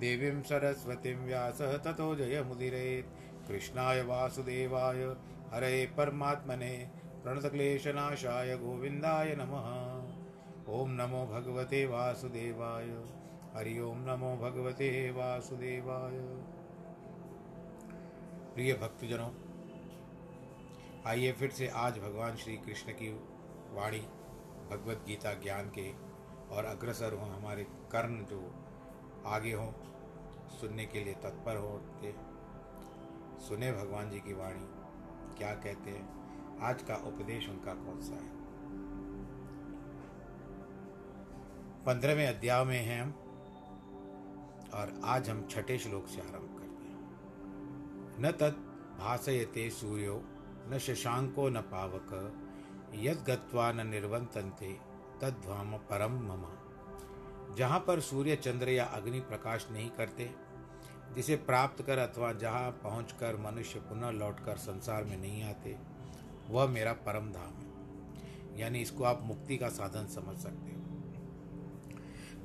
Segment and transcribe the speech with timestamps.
[0.00, 5.02] देवीं सरस्वतीं व्यासः ततो जयमुदिरेत् कृष्णाय वासुदेवाय
[5.52, 6.72] हरे परमात्मने,
[7.22, 9.66] प्रणतक्लेशनाशाय गोविन्दाय नमः।
[10.74, 12.88] ॐ नमो भगवते वासुदेवाय,
[13.54, 16.18] हरि ओं नमो भगवते वासुदेवाय।
[18.54, 19.30] प्रिय भक्तजनों,
[21.06, 23.12] आइए फिर से आज भगवान श्री कृष्ण की
[23.72, 24.00] वाणी
[24.70, 25.90] भगवत गीता ज्ञान के
[26.56, 28.42] और अग्रसर हों हमारे कर्ण जो
[29.26, 29.72] आगे हों।
[30.50, 32.14] सुनने के लिए तत्पर होते
[33.40, 34.66] सुने भगवान जी की वाणी।
[35.38, 36.20] क्या कहते हैं?
[36.60, 38.40] आज का उपदेश उनका कौन सा है?
[41.84, 43.10] पंद्रहवें अध्याय में हैं हम,
[44.74, 47.00] और आज हम छठे श्लोक से आरंभ करते हैं।
[48.20, 50.22] न तत् भाषयते सूर्यो,
[50.68, 52.36] न शशांको न पावक
[52.94, 54.78] यद गत्वा न निर्वंतन्ते
[55.20, 56.69] तद्वाम परम मम।
[57.56, 60.30] जहाँ पर सूर्य, चंद्र या अग्नि प्रकाश नहीं करते,
[61.14, 65.78] जिसे प्राप्त कर अथवा जहाँ पहुँच कर मनुष्य पुनः लौट कर संसार में नहीं आते,
[66.50, 67.70] वह मेरा परम धाम है।
[68.60, 70.80] यानी इसको आप मुक्ति का साधन समझ सकते हो।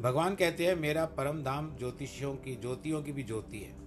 [0.02, 3.86] भगवान कहते हैं, मेरा परम धाम ज्योतिषियों की, ज्योतियों की भी ज्योति है।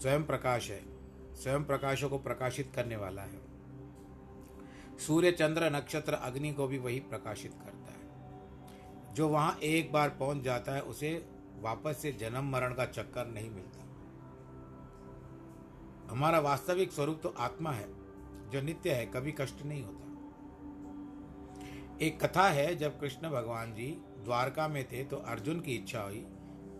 [0.00, 0.94] स्वयं प्रकाश है।
[1.34, 3.40] स्वयं प्रकाशों को प्रकाशित करने वाला है।
[4.98, 7.83] सूर्य, चंद्र, नक्षत्र, अग्नि को भी वही प्रकाशित करता
[9.14, 11.26] जो वहाँ एक बार पहुँच जाता है, उसे
[11.60, 13.82] वापस से जन्म मरण का चक्कर नहीं मिलता।
[16.10, 17.86] हमारा वास्तविक स्वरूप तो आत्मा है,
[18.50, 20.00] जो नित्य है, कभी कष्ट नहीं होता।
[22.02, 23.86] एक कथा है, जब कृष्ण भगवान जी
[24.24, 26.24] द्वारका में थे तो अर्जुन की इच्छा हुई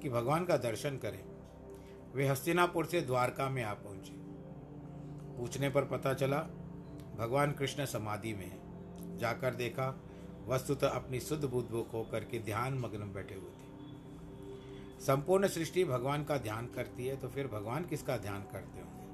[0.03, 1.23] कि भगवान का दर्शन करें।
[2.15, 4.13] वे हस्तिनापुर से द्वारका में आ पहुँचे।
[5.39, 6.39] पूछने पर पता चला,
[7.19, 9.89] भगवान कृष्ण समाधि में है। जाकर देखा
[10.49, 13.65] वस्तुतः अपनी शुद्ध बुद्ध होकर के ध्यान मग्न बैठे हुए थे।
[15.05, 19.05] संपूर्ण सृष्टि भगवान का ध्यान करती है तो फिर भगवान किसका ध्यान करते होंगे?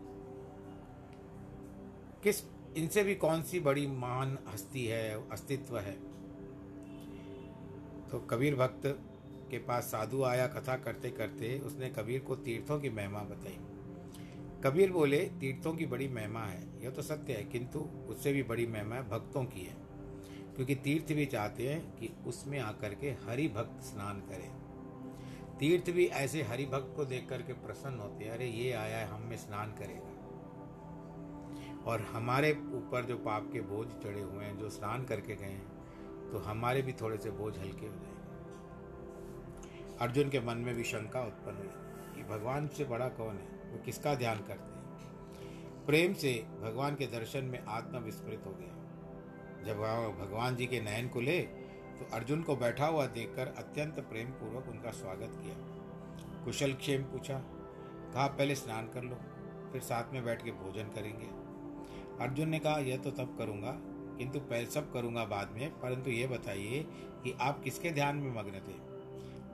[2.23, 2.43] किस,
[2.77, 5.93] इनसे भी कौन सी बड़ी महान हस्ती है, अस्तित्व है?
[8.11, 8.83] तो कबीर भक्त
[9.51, 13.59] के पास साधु आया, कथा करते करते उसने कबीर को तीर्थों की महिमा बताई।
[14.65, 18.67] कबीर बोले, तीर्थों की बड़ी महिमा है, यह तो सत्य है, किंतु उससे भी बड़ी
[18.67, 19.90] महिमा भक्तों की है।
[20.61, 24.53] क्योंकि तीर्थ भी चाहते हैं कि उसमें आकर के हरि भक्त स्नान करें।
[25.59, 29.07] तीर्थ भी ऐसे हरि भक्त को देख करके प्रसन्न होते हैं, अरे, ये आया है,
[29.07, 30.11] हम में स्नान करेगा।
[31.91, 35.69] और हमारे ऊपर जो पाप के बोझ चढ़े हुए हैं, जो स्नान करके गए हैं
[36.33, 38.51] तो हमारे भी थोड़े से बोझ हल्के हो जाएँगे।
[39.99, 41.69] अर्जुन के मन में भी शंका उत्पन्न हुई
[42.15, 43.73] कि भगवान से बड़ा कौन है?
[43.73, 44.85] वो किसका ध्यान करते हैं?
[45.87, 48.80] प्रेम से भगवान के दर्शन में आत्मा विस्मृत हो गया।
[49.65, 49.81] जब
[50.21, 51.41] भगवान जी के नयन को ले
[51.99, 57.39] तो अर्जुन को बैठा हुआ देखकर अत्यंत प्रेम पूर्वक उनका स्वागत किया। कुशल क्षेम पूछा,
[58.15, 59.17] कहा पहले स्नान कर लो,
[59.73, 61.27] फिर साथ में बैठ के भोजन करेंगे?
[62.25, 63.71] अर्जुन ने कहा, यह तो तब करूँगा,
[64.19, 66.83] किंतु पहले सब करूँगा बाद में, परंतु ये बताइए
[67.25, 68.79] कि आप किसके ध्यान में मग्न थे?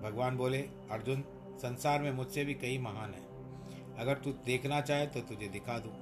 [0.02, 0.58] भगवान बोले,
[0.90, 1.24] अर्जुन,
[1.58, 5.92] संसार में मुझसे भी कई महान हैं। अगर तू देखना चाहे तो तुझे दिखा दूँ।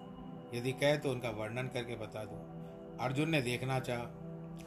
[0.55, 2.39] यदि कहे तो उनका वर्णन करके बता दूँ।
[3.01, 4.05] अर्जुन ने देखना चाहा।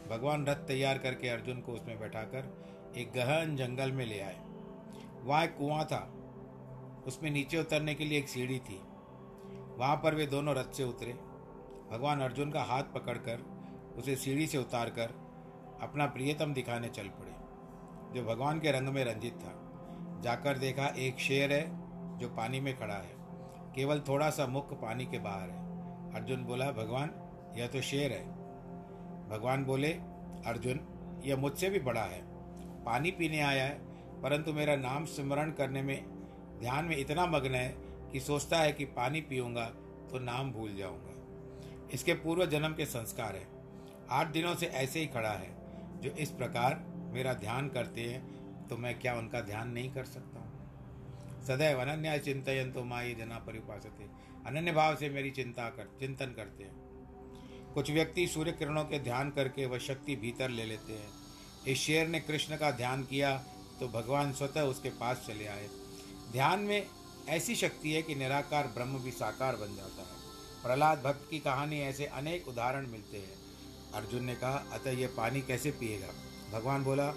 [0.10, 4.40] भगवान रथ तैयार करके अर्जुन को उसमें बैठाकर एक गहन जंगल में ले आए।
[5.24, 6.14] वहाँ एक कुआँ था।
[7.08, 8.82] उसमें नीचे उतरने के लिए एक सीढ़ी थी।
[9.78, 11.14] वहाँ पर वे दोनों रथ से उतरे।
[11.92, 13.44] भगवान अर्जुन का हाथ पकड़कर
[13.98, 15.14] उसे सीढ़ी से उतारकर
[15.82, 17.32] अपना प्रियतम दिखाने चल पड़े,
[18.14, 21.64] जो भगवान के रंग में रंजित था। जाकर देखा, एक शेर है
[22.18, 23.16] जो पानी में खड़ा है।
[23.76, 27.10] केवल थोड़ा सा मुख पानी के बाहर है। अर्जुन बोला, भगवान
[27.58, 28.24] यह तो शेर है।
[29.30, 29.92] भगवान बोले,
[30.46, 30.80] अर्जुन,
[31.26, 32.22] यह मुझसे भी बड़ा है।
[32.84, 33.80] पानी पीने आया है,
[34.22, 36.06] परंतु मेरा नाम स्मरण करने में,
[36.60, 37.76] ध्यान में इतना मग्न है
[38.12, 39.66] कि सोचता है कि पानी पीऊँगा
[40.12, 41.14] तो नाम भूल जाऊँगा।
[41.94, 43.48] इसके पूर्व जन्म के संस्कार है।
[44.10, 45.56] आठ दिनों से ऐसे ही खड़ा है।
[46.02, 50.40] जो इस प्रकार मेरा ध्यान करते हैं तो मैं क्या उनका ध्यान नहीं कर सकता
[50.40, 51.44] हूँ?
[51.48, 54.04] सदैव अनन्या चिंतन तो माँ ये जना परिपासते।
[54.48, 56.87] अनन्य भाव से मेरी चिंता कर, चिंतन करते हैं।
[57.78, 61.10] कुछ व्यक्ति सूर्य किरणों के ध्यान करके वह शक्ति भीतर ले लेते हैं।
[61.68, 63.36] इस शेर ने कृष्ण का ध्यान किया
[63.80, 65.68] तो भगवान स्वतः उसके पास चले आए।
[66.32, 66.88] ध्यान में
[67.30, 71.82] ऐसी शक्ति है कि निराकार ब्रह्म भी साकार बन जाता है। प्रहलाद भक्त की कहानी
[71.82, 73.38] ऐसे अनेक उदाहरण मिलते हैं।
[73.94, 76.12] अर्जुन ने कहा, अतः ये पानी कैसे पिएगा?
[76.52, 77.12] भगवान बोला,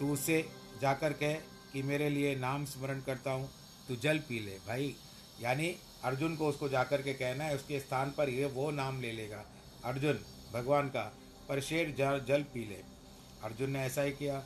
[0.00, 0.44] तू उससे
[0.82, 1.34] जाकर कह
[1.72, 3.50] कि मेरे लिए नाम स्मरण करता हूँ,
[3.88, 4.94] तू जल पी ले भाई।
[5.42, 9.12] यानी अर्जुन को उसको जाकर के कहना है, उसके स्थान पर ये वो नाम ले
[9.12, 9.44] लेगा।
[9.84, 11.16] अर्जुन, भगवान का
[11.48, 12.84] पर शेर जल जल पी ले।
[13.42, 14.40] अर्जुन ने ऐसा ही किया।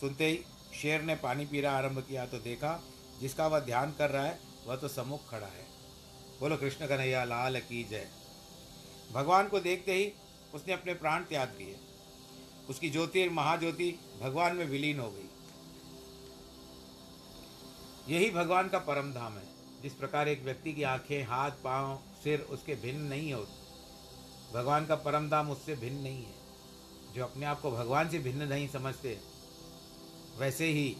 [0.00, 0.44] सुनते ही
[0.78, 2.82] शेर ने पानी पीना आरंभ किया तो देखा
[3.20, 5.64] जिसका वह ध्यान कर रहा है, वह तो सम्मुख खड़ा है।
[6.40, 8.08] बोलो, कृष्ण कन्हैया, लाल की जय।
[9.12, 10.12] भगवान को देखते ही
[10.54, 11.80] उसने अपने प्राण त्याग दिए।
[12.68, 15.28] उसकी ज्योति महाज्योति भगवान में विलीन हो गई।
[18.14, 22.40] यही भगवान का परम धाम है। जिस प्रकार एक व्यक्ति की आँखें, हाथ, पाँव, सिर
[22.40, 23.55] उसके भिन्न नहीं होते
[24.56, 28.42] भगवान का परम धाम उससे भिन्न नहीं है। जो अपने आप को भगवान से भिन्न
[28.42, 29.18] नहीं समझते,
[30.38, 30.96] वैसे ही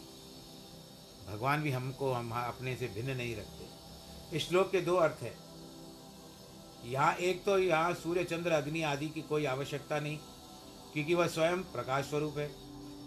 [1.28, 5.34] भगवान भी हमको हम अपने से भिन्न नहीं रखते। इस श्लोक के दो अर्थ हैं।
[6.84, 10.18] यहाँ एक तो यहाँ सूर्य, चंद्र, अग्नि आदि की कोई आवश्यकता नहीं,
[10.92, 12.50] क्योंकि वह स्वयं प्रकाश स्वरूप है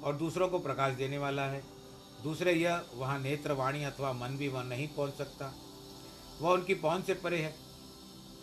[0.04, 1.64] और दूसरों को प्रकाश देने वाला है।
[2.24, 5.54] दूसरे यह वहाँ नेत्र, वाणी अथवा मन भी वह नहीं पहुँच सकता।
[6.42, 7.69] वह उनकी पहुँच से परे है।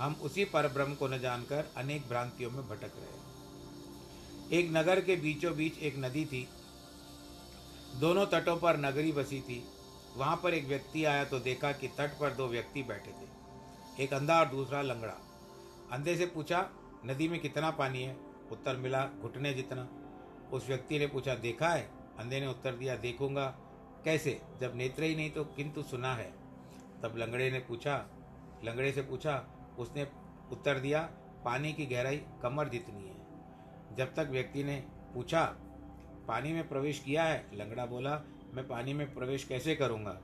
[0.00, 5.16] हम उसी पर ब्रह्म को न जानकर अनेक भ्रांतियों में भटक रहे एक नगर के
[5.16, 6.48] बीचों बीच एक नदी थी।
[8.00, 9.68] दोनों तटों पर नगरी बसी थी।
[10.16, 14.14] वहाँ पर एक व्यक्ति आया तो देखा कि तट पर दो व्यक्ति बैठे थे। एक
[14.14, 15.12] अंधा और दूसरा लंगड़ा।
[15.92, 16.70] अंधे से पूछा,
[17.06, 18.16] नदी में कितना पानी है?
[18.52, 19.88] उत्तर मिला, घुटने जितना।
[20.52, 21.90] उस व्यक्ति ने पूछा, देखा है?
[22.18, 23.46] अंधे ने उत्तर दिया, देखूँगा।
[24.04, 24.40] कैसे?
[24.60, 26.32] जब नेत्र ही नहीं तो किंतु सुना है।
[27.02, 28.06] तब लंगड़े ने पूछा,
[28.64, 30.06] लंगड़े से पूछा उसने
[30.52, 31.00] उत्तर दिया,
[31.44, 34.76] पानी की गहराई कमर जितनी है। जब तक व्यक्ति ने
[35.14, 35.44] पूछा,
[36.28, 37.46] पानी में प्रवेश किया है?
[37.54, 38.22] लंगड़ा बोला,
[38.54, 40.20] मैं पानी में प्रवेश कैसे करूँगा,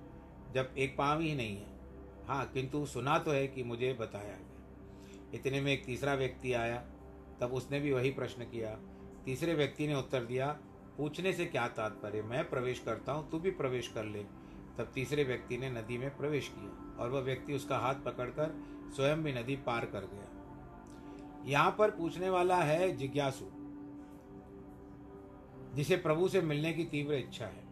[0.54, 1.70] जब एक पाँव ही नहीं है?
[2.26, 4.48] हाँ किंतु सुना तो है कि मुझे बताया गया
[5.34, 6.76] इतने में एक तीसरा व्यक्ति आया,
[7.40, 8.70] तब उसने भी वही प्रश्न किया।
[9.24, 10.46] तीसरे व्यक्ति ने उत्तर दिया,
[10.96, 12.22] पूछने से क्या तात्पर्य?
[12.22, 14.22] मैं प्रवेश करता हूँ, तू भी प्रवेश कर ले।
[14.78, 18.54] तब तीसरे व्यक्ति ने नदी में प्रवेश किया और वह व्यक्ति उसका हाथ पकड़कर
[18.96, 20.28] स्वयं भी नदी पार कर गया।
[21.46, 23.44] यहाँ पर पूछने वाला है जिज्ञासु,
[25.76, 27.64] जिसे प्रभु से मिलने की तीव्र इच्छा है।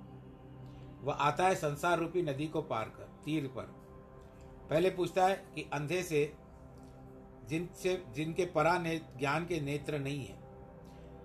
[1.02, 3.62] वह आता है संसार रूपी नदी को पार कर, तीर पर।
[4.70, 6.32] पहले पूछता है कि अंधे से,
[7.48, 10.38] जिनसे, जिनके परा ने ज्ञान के नेत्र नहीं है,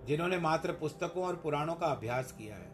[0.05, 2.73] जिन्होंने मात्र पुस्तकों और पुराणों का अभ्यास किया है,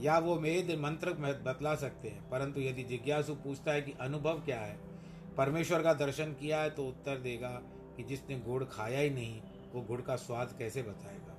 [0.00, 1.12] या वो वेद मंत्र
[1.44, 4.93] बतला सकते हैं, परंतु यदि जिज्ञासु पूछता है कि अनुभव क्या है
[5.36, 7.62] परमेश्वर का दर्शन किया है तो उत्तर देगा
[7.96, 11.36] कि जिसने गुड़ खाया ही नहीं, वो गुड़ का स्वाद कैसे बताएगा?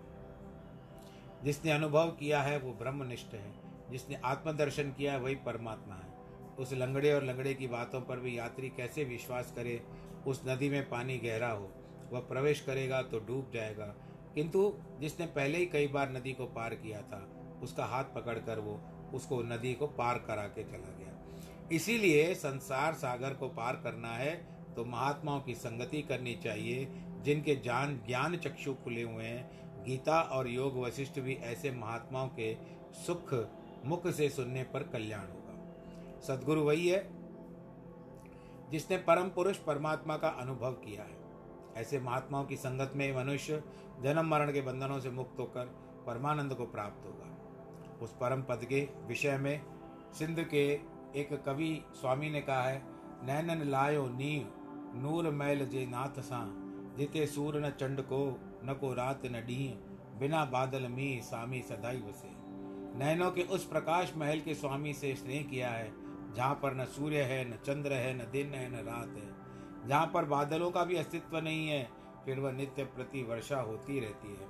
[1.43, 3.53] जिसने अनुभव किया है, वो ब्रह्मनिष्ठ है।
[3.91, 6.15] जिसने आत्मदर्शन किया है, वही परमात्मा है।
[6.59, 9.83] उस लंगड़े और लंगड़े की बातों पर भी यात्री कैसे विश्वास करे,
[10.27, 11.71] उस नदी में पानी गहरा हो,
[12.11, 13.95] वह प्रवेश करेगा तो डूब जाएगा।
[14.35, 17.29] किंतु जिसने पहले ही कई बार नदी को पार किया था,
[17.63, 18.81] उसका हाथ पकड़कर वो,
[19.13, 21.14] उसको नदी को पार करा के चला गया।
[21.71, 24.35] इसीलिए संसार सागर को पार करना है
[24.75, 26.87] तो महात्माओं की संगति करनी चाहिए,
[27.21, 32.53] जिनके जान ज्ञान चक्षु खुले हुए हैं। गीता और योग वशिष्ठ भी ऐसे महात्माओं के
[32.95, 33.33] सुख,
[33.85, 37.07] मुख से सुनने पर कल्याण होगा। सदगुरु वही है,
[38.71, 41.23] जिसने परम पुरुष परमात्मा का अनुभव किया है।
[41.77, 43.63] ऐसे महात्माओं की संगत में मनुष्य
[44.03, 45.65] जन्म मरण के बंधनों से मुक्त होकर
[46.07, 49.61] परमानंद को प्राप्त होगा। उस परम पद के विषय में
[50.13, 52.83] सिंध के एक कवि स्वामी ने कहा है,
[53.23, 54.53] नैनन लायो नीव,
[54.95, 56.53] नूर मैल जे नाथ सा।
[56.97, 59.79] जिते सूर न चंड को, न को रात न डी
[60.19, 62.29] बिना बादल मी स्वामी सदाई वसे।
[62.97, 65.93] नैनों के उस प्रकाश महल के स्वामी से स्नेह किया है,
[66.33, 69.45] जहाँ पर न सूर्य है, न चंद्र है, न दिन है, न रात है।
[69.87, 71.89] जहाँ पर बादलों का भी अस्तित्व नहीं है,
[72.25, 74.47] फिर वह नित्य प्रति वर्षा होती रहती है।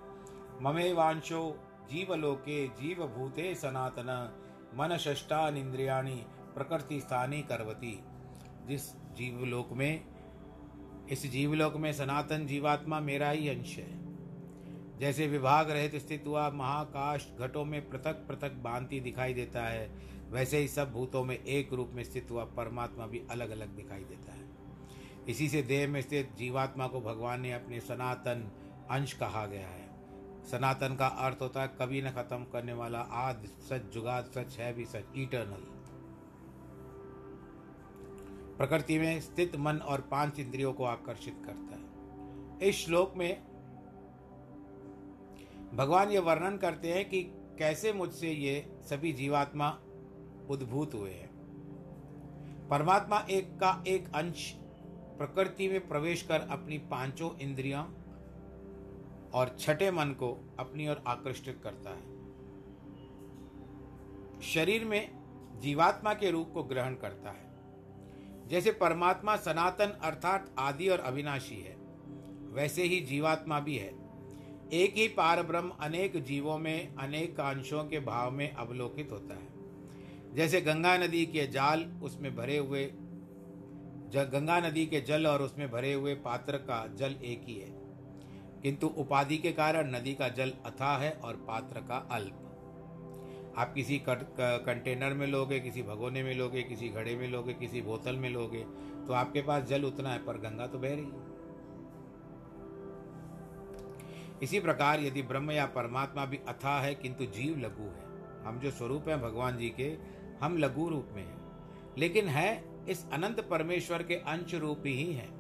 [0.62, 1.60] ममे वांशो
[1.92, 4.42] जीवलोके जीवभूते सनातन।
[4.78, 8.00] मन षष्टानिंद्रियाणी प्रकृति स्थानी करवती।
[8.68, 10.06] जिस जीवलोक में,
[11.10, 14.06] इस जीवलोक में सनातन जीवात्मा मेरा ही अंश है।
[15.00, 19.92] जैसे विभाग रहित स्थित हुआ, महाकाश घटों में पृथक पृथक बांति दिखाई देता है,
[20.30, 24.04] वैसे ही सब भूतों में एक रूप में स्थित हुआ परमात्मा भी अलग अलग दिखाई
[24.04, 24.46] देता है।
[25.30, 28.52] इसी से देह में स्थित जीवात्मा को भगवान ने अपने सनातन
[28.90, 29.90] अंश कहा गया है।
[30.52, 34.74] सनातन का अर्थ होता है कभी न खत्म करने वाला आद, सच जुगाद, सच है
[34.74, 35.75] भी, सच इटर्नल
[38.58, 41.86] प्रकृति में स्थित मन और पाँच इंद्रियों को आकर्षित करता है।
[42.70, 43.44] इस श्लोक में
[45.74, 47.24] भगवान ये वर्णन करते हैं कि
[47.60, 49.70] कैसे मुझसे ये सभी जीवात्मा
[50.50, 51.30] उद्भूत हुए हैं।
[52.68, 54.52] परमात्मा एक का एक अंश
[55.18, 57.84] प्रकृति में प्रवेश कर अपनी पाँचों इंद्रियों
[59.34, 62.16] और छठे मन को अपनी ओर आकर्षित करता है।
[64.42, 65.12] शरीर में
[65.60, 67.45] जीवात्मा के रूप को ग्रहण करता है।
[68.48, 71.75] जैसे परमात्मा सनातन अर्थात आदि और अविनाशी है,
[72.54, 73.94] वैसे ही जीवात्मा भी है।
[74.74, 79.56] एक ही पार ब्रह्म अनेक जीवों में, अनेक अंशों के भाव में अवलोकित होता है।
[80.36, 82.86] जैसे गंगा नदी के जाल उसमें भरे हुए
[84.16, 87.70] गंगा नदी के जल और उसमें भरे हुए पात्र का जल एक ही है।
[88.62, 92.45] किंतु उपाधि के कारण नदी का जल अथा है और पात्र का अल्प।
[93.58, 98.16] आप किसी कंटेनर में लोगे, किसी भगोने में लोगे, किसी घड़े में लोगे, किसी बोतल
[98.16, 98.64] में लोगे
[99.08, 101.34] तो आपके पास जल उतना है, पर गंगा तो बह रही है।
[104.44, 108.04] इसी प्रकार यदि ब्रह्म या परमात्मा भी अथा है, किंतु जीव लघु है।
[108.46, 109.98] हम जो स्वरूप हैं भगवान जी के,
[110.42, 111.38] हम लघु रूप में हैं।
[111.98, 115.34] लेकिन है, इस अनंत परमेश्वर के अंश रूप ही हैं।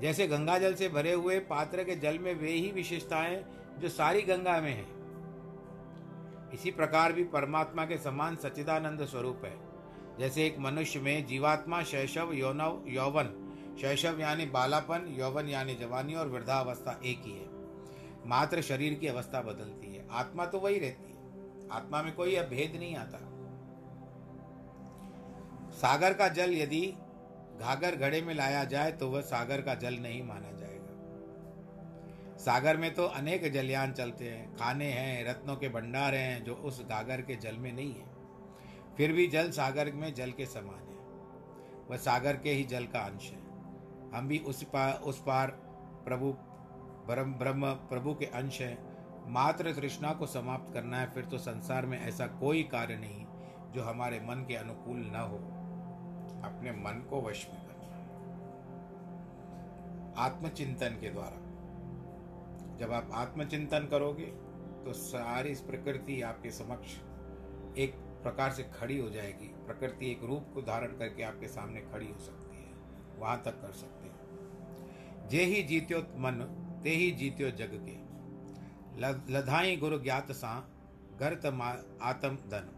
[0.00, 3.44] जैसे गंगा जल से भरे हुए पात्र के जल में वे ही विशेषताएँ,
[3.78, 4.97] जो सारी गंगा में है।
[6.54, 9.56] इसी प्रकार भी परमात्मा के समान सच्चिदानंद स्वरूप है।
[10.18, 13.34] जैसे एक मनुष्य में जीवात्मा, शैशव, यौनव, यौवन,
[13.80, 17.46] शैशव यानी बालापन, यौवन यानी जवानी और वृद्धावस्था एक ही है।
[18.26, 21.18] मात्र शरीर की अवस्था बदलती है। आत्मा तो वही रहती है।
[21.72, 23.18] आत्मा में कोई भेद नहीं आता।
[25.72, 26.94] सागर का जल यदि
[27.60, 30.67] घाघर घड़े में लाया जाए तो वह सागर का जल नहीं माना जाएगा।
[32.38, 36.86] सागर में तो अनेक जलयान चलते हैं, खाने हैं, रत्नों के भंडार हैं, जो उस
[36.88, 38.06] गागर के जल में नहीं है।
[38.96, 40.98] फिर भी जल सागर में जल के समान है।
[41.90, 43.38] वह सागर के ही जल का अंश है।
[44.14, 45.50] हम भी उस पार उस पार
[46.04, 46.32] प्रभु,
[47.06, 48.88] ब्रह्म ब्रह्म, प्रभु के अंश हैं।
[49.32, 53.26] मात्र तृष्णा को समाप्त करना है, फिर तो संसार में ऐसा कोई कार्य नहीं,
[53.72, 55.36] जो हमारे मन के अनुकूल न हो।
[56.48, 57.78] अपने मन को वश में करना
[60.22, 61.47] आत्मचिंतन के द्वारा।
[62.80, 64.26] जब आप आत्मचिंतन करोगे
[64.84, 66.94] तो सारी प्रकृति आपके समक्ष
[67.78, 67.92] एक
[68.22, 72.18] प्रकार से खड़ी हो जाएगी। प्रकृति एक रूप को धारण करके आपके सामने खड़ी हो
[72.18, 72.72] सकती है।
[73.18, 74.18] वहाँ तक कर सकते हैं।
[75.28, 76.32] जे ही जीत्यो मन,
[76.84, 78.08] ते ही जीत्यो जग के।
[79.32, 80.70] लधाई गुरु ज्ञात सा,
[81.20, 81.46] गर्त
[82.02, 82.74] आत्म धन।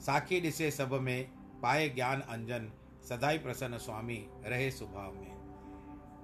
[0.00, 1.30] साखी डिसे सब में,
[1.62, 2.72] पाए ज्ञान अंजन।
[3.08, 5.32] सदाई प्रसन्न स्वामी, रहे स्वभाव में।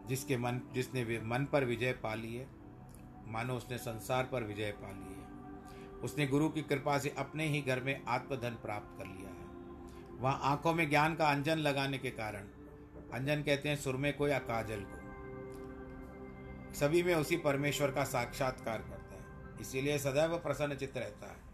[0.07, 2.58] जिसके मन, जिसने मन पर विजय पा ली है
[3.29, 5.29] मानो उसने संसार पर विजय पा ली है।
[6.01, 9.49] उसने गुरु की कृपा से अपने ही घर में आत्मधन प्राप्त कर लिया है।
[10.19, 12.41] वहाँ आँखों में ज्ञान का अंजन लगाने के कारण,
[13.13, 14.99] अंजन कहते हैं सुरमे को या काजल को।
[16.75, 21.49] सभी में उसी परमेश्वर का साक्षात्कार करता है। इसीलिए सदैव प्रसन्न चित्त रहता है।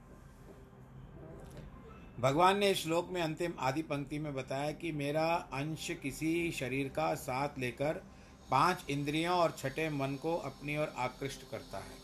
[2.20, 7.14] भगवान ने श्लोक में अंतिम आदि पंक्ति में बताया कि मेरा अंश किसी शरीर का
[7.14, 8.13] साथ लेकर
[8.50, 12.02] पाँच इंद्रियों और छठे मन को अपनी ओर आकृष्ट करता है।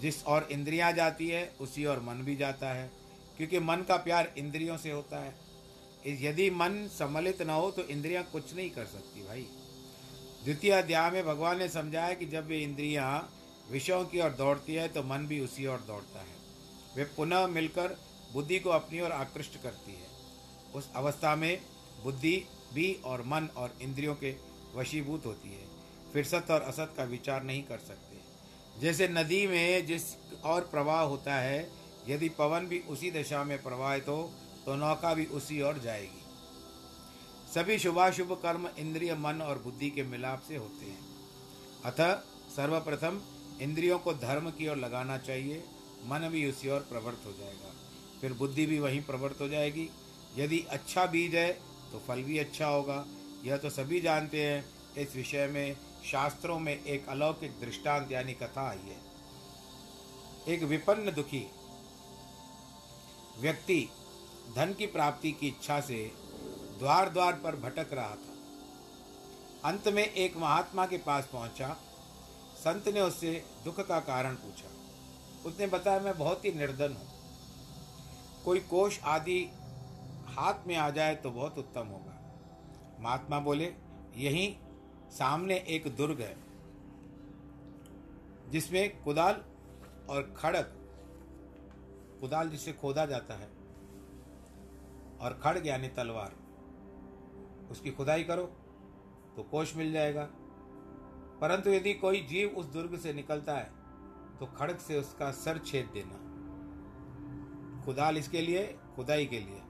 [0.00, 2.90] जिस और इंद्रियाँ जाती है, उसी और मन भी जाता है,
[3.36, 5.34] क्योंकि मन का प्यार इंद्रियों से होता है।
[6.22, 9.46] यदि मन सम्मिलित न हो तो इंद्रियाँ कुछ नहीं कर सकती भाई।
[10.44, 13.08] द्वितीय अध्याय में भगवान ने समझाया कि जब वे इंद्रियाँ
[13.70, 16.36] विषयों की ओर दौड़ती है तो मन भी उसी ओर दौड़ता है।
[16.96, 17.96] वे पुनः मिलकर
[18.32, 20.06] बुद्धि को अपनी ओर आकृष्ट करती है।
[20.74, 21.60] उस अवस्था में
[22.04, 22.36] बुद्धि
[22.74, 24.30] भी और मन और इंद्रियों के
[24.74, 25.66] वशीभूत होती है।
[26.12, 28.16] फिर सत और असत का विचार नहीं कर सकते।
[28.80, 30.02] जैसे नदी में जिस
[30.44, 31.70] और प्रवाह होता है,
[32.08, 34.22] यदि पवन भी उसी दिशा में प्रवाहित हो
[34.66, 36.22] तो नौका भी उसी ओर जाएगी।
[37.54, 41.06] सभी शुभाशुभ कर्म इंद्रिय मन और बुद्धि के मिलाप से होते हैं।
[41.84, 42.14] अतः
[42.56, 43.20] सर्वप्रथम
[43.62, 45.62] इंद्रियों को धर्म की ओर लगाना चाहिए,
[46.04, 47.72] मन भी उसी ओर प्रवृत्त हो जाएगा।
[48.20, 49.88] फिर बुद्धि भी वहीं प्रवृत्त हो जाएगी।
[50.36, 51.50] यदि अच्छा बीज है
[51.92, 53.04] तो फल भी अच्छा होगा।
[53.44, 54.64] यह तो सभी जानते हैं,
[54.98, 58.96] इस विषय में शास्त्रों में एक अलौकिक दृष्टांत यानी कथा आई है।
[60.48, 61.46] एक विपन्न दुखी
[63.40, 63.88] व्यक्ति
[64.56, 66.10] धन की प्राप्ति की इच्छा से
[66.78, 68.36] द्वार द्वार पर भटक रहा था।
[69.64, 71.76] अंत में एक महात्मा के पास पहुँचा।
[72.58, 73.32] संत ने उससे
[73.64, 74.68] दुख का कारण पूछा।
[75.46, 77.08] उसने बताया, मैं बहुत ही निर्धन हूँ।
[78.44, 79.40] कोई कोष आदि
[80.28, 82.17] हाथ में आ जाए तो बहुत उत्तम होगा।
[82.98, 83.74] महात्मा बोले,
[84.16, 84.54] यहीं
[85.10, 86.36] सामने एक दुर्ग है,
[88.50, 89.42] जिसमें कुदाल
[90.10, 90.74] और खड़ग
[92.20, 93.48] कुदाल जिसे खोदा जाता है,
[95.20, 96.34] और खड़ग यानी तलवार,
[97.70, 98.44] उसकी खुदाई करो
[99.36, 100.28] तो कोष मिल जाएगा।
[101.40, 103.70] परंतु यदि कोई जीव उस दुर्ग से निकलता है
[104.40, 106.24] तो खड़ग से उसका सर छेद देना।
[107.84, 109.62] खुदाल इसके लिए, खुदाई के लिए।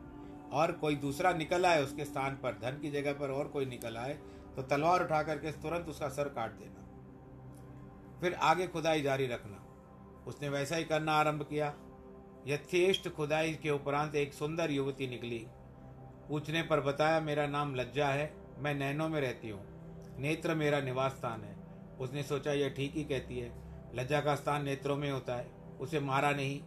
[0.53, 3.97] और कोई दूसरा निकल आए उसके स्थान पर, धन की जगह पर और कोई निकल
[3.97, 4.15] आए
[4.57, 6.85] तो तलवार उठा करके तुरंत उसका सर काट देना।
[8.21, 9.65] फिर आगे खुदाई जारी रखना।
[10.27, 11.75] उसने वैसा ही करना आरंभ किया।
[12.47, 15.47] यथेष्ट खुदाई के उपरांत एक सुंदर युवती निकली।
[16.29, 19.61] पूछने पर बताया, मेरा नाम लज्जा है, मैं नैनो में रहती हूँ।
[20.19, 21.57] नेत्र मेरा निवास स्थान है।
[22.01, 23.53] उसने सोचा, यह ठीक ही कहती है।
[23.95, 26.61] लज्जा का स्थान नेत्रों में होता है, उसे मारा नहीं।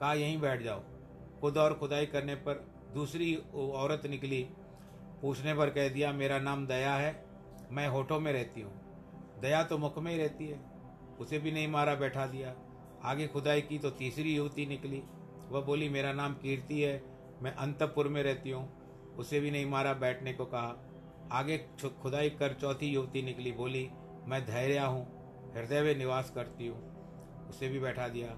[0.00, 0.82] कहा, यहीं बैठ जाओ।
[1.40, 4.48] खुद और खुदाई करने पर दूसरी औरत निकली,
[5.22, 7.24] पूछने पर कह दिया, मेरा नाम दया है,
[7.70, 8.72] मैं होठों में रहती हूँ।
[9.40, 10.60] दया तो मुख में ही रहती है।
[11.20, 12.54] उसे भी नहीं मारा, बैठा दिया।
[13.04, 15.02] आगे खुदाई की तो तीसरी युवती निकली।
[15.48, 17.02] वह बोली, मेरा नाम कीर्ति है,
[17.42, 18.80] मैं अंतपुर में रहती हूँ।
[19.16, 20.90] उसे भी नहीं मारा, बैठने को कहा।
[21.32, 21.58] आगे
[22.02, 23.90] खुदाई कर चौथी युवती निकली, बोली,
[24.26, 25.06] मैं धैर्य हूँ,
[25.56, 26.90] हृदय में निवास करती हूँ।
[27.48, 28.28] उसे भी बैठा दिया।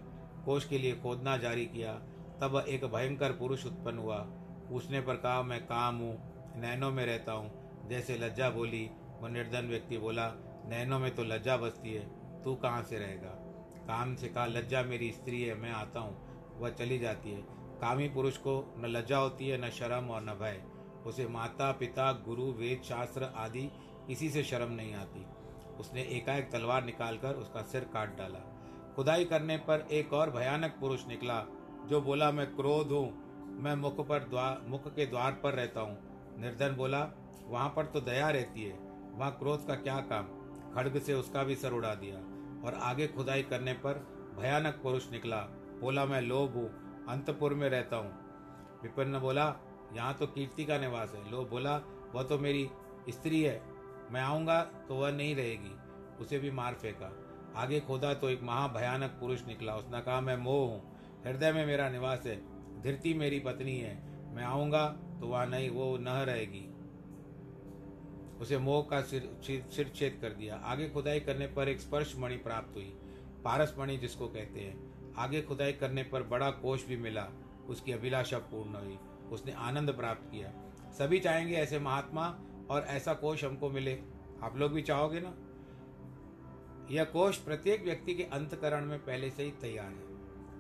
[0.44, 1.94] कोष के लिए खोदना जारी किया।
[2.40, 4.26] तब एक भयंकर पुरुष उत्पन्न हुआ।
[4.72, 6.22] पूछने पर कहा, मैं काम हूँ,
[6.56, 7.50] नैनों में रहता हूँ।
[7.88, 10.28] जैसे लज्जा बोली, वो निर्धन व्यक्ति बोला,
[10.66, 12.10] नैनों में तो लज्जा बसती है,
[12.42, 13.30] तू कहाँ से रहेगा?
[13.86, 16.16] काम से कहा, लज्जा मेरी स्त्री है, मैं आता हूँ,
[16.58, 17.42] वह चली जाती है।
[17.80, 20.62] कामी पुरुष को न लज्जा होती है, न शर्म और न भय।
[21.06, 23.70] उसे माता, पिता, गुरु, वेद, शास्त्र आदि
[24.06, 25.26] किसी से शर्म नहीं आती।
[25.80, 31.06] उसने एकाएक तलवार निकालकर उसका सिर काट डाला। खुदाई करने पर एक और भयानक पुरुष
[31.08, 31.46] निकला,
[31.86, 33.21] जो बोला, मैं क्रोध हूँ
[33.58, 35.98] मैं मुख पर द्वार मुख के द्वार पर रहता हूँ।
[36.40, 37.10] निर्धन बोला,
[37.46, 38.78] वहाँ पर तो दया रहती है।
[39.14, 40.24] वहाँ क्रोध का क्या काम?
[40.74, 42.16] खड़ग से उसका भी सर उड़ा दिया
[42.66, 43.94] और आगे खुदाई करने पर
[44.40, 45.40] भयानक पुरुष निकला।
[45.80, 46.68] बोला, मैं लोभ हूँ।
[47.08, 48.12] अंतपुर में रहता हूँ।
[48.82, 49.56] विपन्न बोला,
[49.92, 51.76] यहाँ तो कीर्ति का निवास है। लोभ बोला,
[52.14, 52.70] वह तो मेरी
[53.08, 53.62] स्त्री है।
[54.10, 55.76] मैं आऊँगा तो वह नहीं रहेगी।
[56.20, 57.12] उसे भी मार फेंका।
[57.56, 61.88] आगे खोदा तो एक महाभयानक पुरुष निकला। उसने कहा, मैं मोह हूँ। हृदय में मेरा
[61.88, 62.51] निवास है।
[62.84, 64.02] धरती मेरी पत्नी है।
[64.34, 64.88] मैं आऊँगा
[65.20, 66.68] तो वह नहीं, वो न रहेगी।
[68.40, 72.36] उसे मोह का सिर सिर छेद कर दिया। आगे खुदाई करने पर एक स्पर्श मणि
[72.36, 72.98] प्राप्त हुई।
[73.44, 77.28] पारस मणि जिसको कहते हैं। आगे खुदाई करने पर बड़ा कोष भी मिला।
[77.68, 78.98] उसकी अभिलाषा पूर्ण हुई।
[79.32, 80.52] उसने आनंद प्राप्त किया।
[80.92, 82.40] सभी चाहेंगे ऐसे महात्मा
[82.70, 84.02] और ऐसा कोष हमको मिले।
[84.42, 85.34] आप लोग भी चाहोगे ना?
[86.90, 90.12] यह कोष प्रत्येक व्यक्ति के अंतकरण में पहले से ही तैयार है।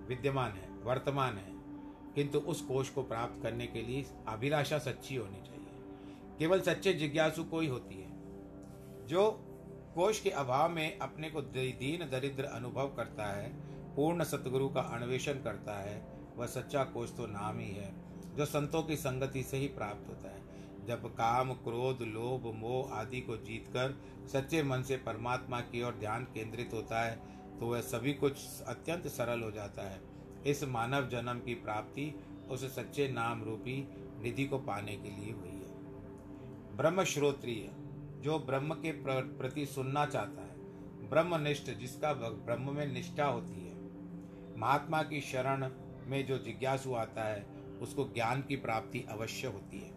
[0.06, 1.51] विद्यमान है, वर्तमान है।
[2.14, 7.44] किंतु उस कोष को प्राप्त करने के लिए अभिलाषा सच्ची होनी चाहिए। केवल सच्चे जिज्ञासु
[7.44, 8.10] को ही होती है,
[9.06, 9.30] जो
[9.94, 13.48] कोष के अभाव में अपने को दीन दरिद्र अनुभव करता है,
[13.96, 16.00] पूर्ण सतगुरु का अन्वेषण करता है,
[16.36, 17.92] वह सच्चा कोष तो नाम ही है,
[18.36, 20.40] जो संतों की संगति से ही प्राप्त होता है।
[20.86, 23.98] जब काम, क्रोध, लोभ, मोह आदि को जीतकर
[24.32, 27.14] सच्चे मन से परमात्मा की ओर ध्यान केंद्रित होता है
[27.60, 30.00] तो वह सभी कुछ अत्यंत सरल हो जाता है।
[30.46, 32.14] इस मानव जन्म की प्राप्ति
[32.50, 33.88] उस सच्चे नाम रूपी
[34.22, 37.70] निधि को पाने के लिए हुई है। ब्रह्म श्रोत्रिय
[38.22, 38.92] जो ब्रह्म के
[39.38, 40.52] प्रति सुनना चाहता है।
[41.10, 43.74] ब्रह्मनिष्ठ जिसका ब्रह्म में निष्ठा होती है।
[44.58, 45.70] महात्मा की शरण
[46.06, 47.46] में जो जिज्ञासु आता है,
[47.82, 49.90] उसको ज्ञान की प्राप्ति अवश्य होती है।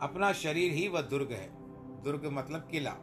[0.00, 1.50] अपना शरीर ही वह दुर्ग है।
[2.02, 2.96] दुर्ग मतलब किला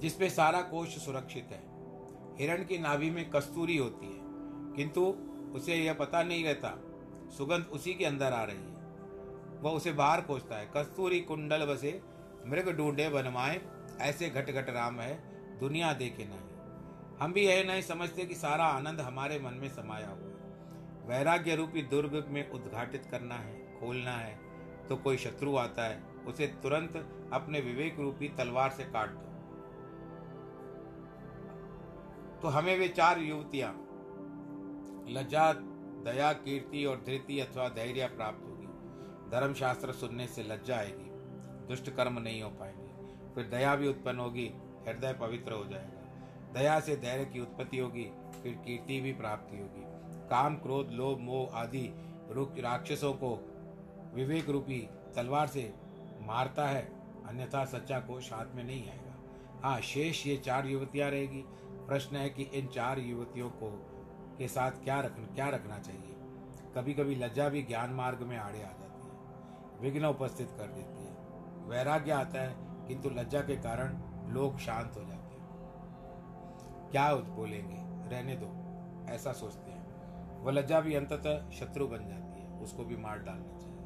[0.00, 1.62] जिसमें सारा कोष सुरक्षित है।
[2.38, 4.23] हिरण की नाभि में कस्तूरी होती है।
[4.76, 5.04] किंतु
[5.54, 6.78] उसे यह पता नहीं रहता।
[7.36, 8.74] सुगंध उसी के अंदर आ रही है।
[9.62, 12.00] वह उसे बाहर खोजता है। कस्तूरी कुंडल बसे
[12.46, 13.60] मृग ढूंढे बनवाए।
[14.00, 15.14] ऐसे घट घट राम है,
[15.58, 20.08] दुनिया देखे नहीं। हम भी यह नहीं समझते कि सारा आनंद हमारे मन में समाया
[20.08, 20.34] हुआ है।
[21.08, 24.38] वैराग्य रूपी दुर्ग में उद्घाटित करना है, खोलना है
[24.88, 26.96] तो कोई शत्रु आता है, उसे तुरंत
[27.32, 29.20] अपने विवेक रूपी तलवार से काट दो।
[32.42, 33.72] तो हमें वे चार युवतियाँ
[35.08, 35.52] लज्जा
[36.04, 38.66] दया, कीर्ति और धृति अथवा धैर्य प्राप्त होगी।
[39.30, 41.10] धर्मशास्त्र सुनने से लज्जा आएगी,
[41.68, 44.46] दुष्ट कर्म नहीं हो पाएँगे। फिर दया भी उत्पन्न होगी,
[44.88, 48.10] हृदय पवित्र हो जाएगा। दया से धैर्य की उत्पत्ति होगी,
[48.42, 49.82] फिर कीर्ति भी प्राप्ति होगी।
[50.28, 51.86] काम, क्रोध, लोभ, मोह आदि
[52.60, 53.36] राक्षसों को
[54.14, 55.72] विवेक रूपी तलवार से
[56.20, 56.82] मारता है,
[57.26, 59.14] अन्यथा सच्चा कोष हाथ में नहीं आएगा।
[59.62, 61.44] हाँ शेष ये चार युवतियाँ रहेगी।
[61.88, 63.68] प्रश्न है कि इन चार युवतियों को
[64.38, 66.16] के साथ क्या रख, क्या रखना चाहिए?
[66.74, 69.14] कभी कभी लज्जा भी ज्ञान मार्ग में आड़े आ जाती है।
[69.80, 71.14] विघ्न उपस्थित कर देती है।
[71.68, 72.54] वैराग्य आता है,
[72.88, 73.98] किंतु लज्जा के कारण
[74.32, 75.48] लोग शांत हो जाते हैं।
[76.90, 77.84] क्या बोलेंगे?
[78.10, 78.50] रहने दो,
[79.12, 79.84] ऐसा सोचते हैं।
[80.42, 83.78] वह लज्जा भी अंततः शत्रु बन जाती है, उसको भी मार डालना चाहिए।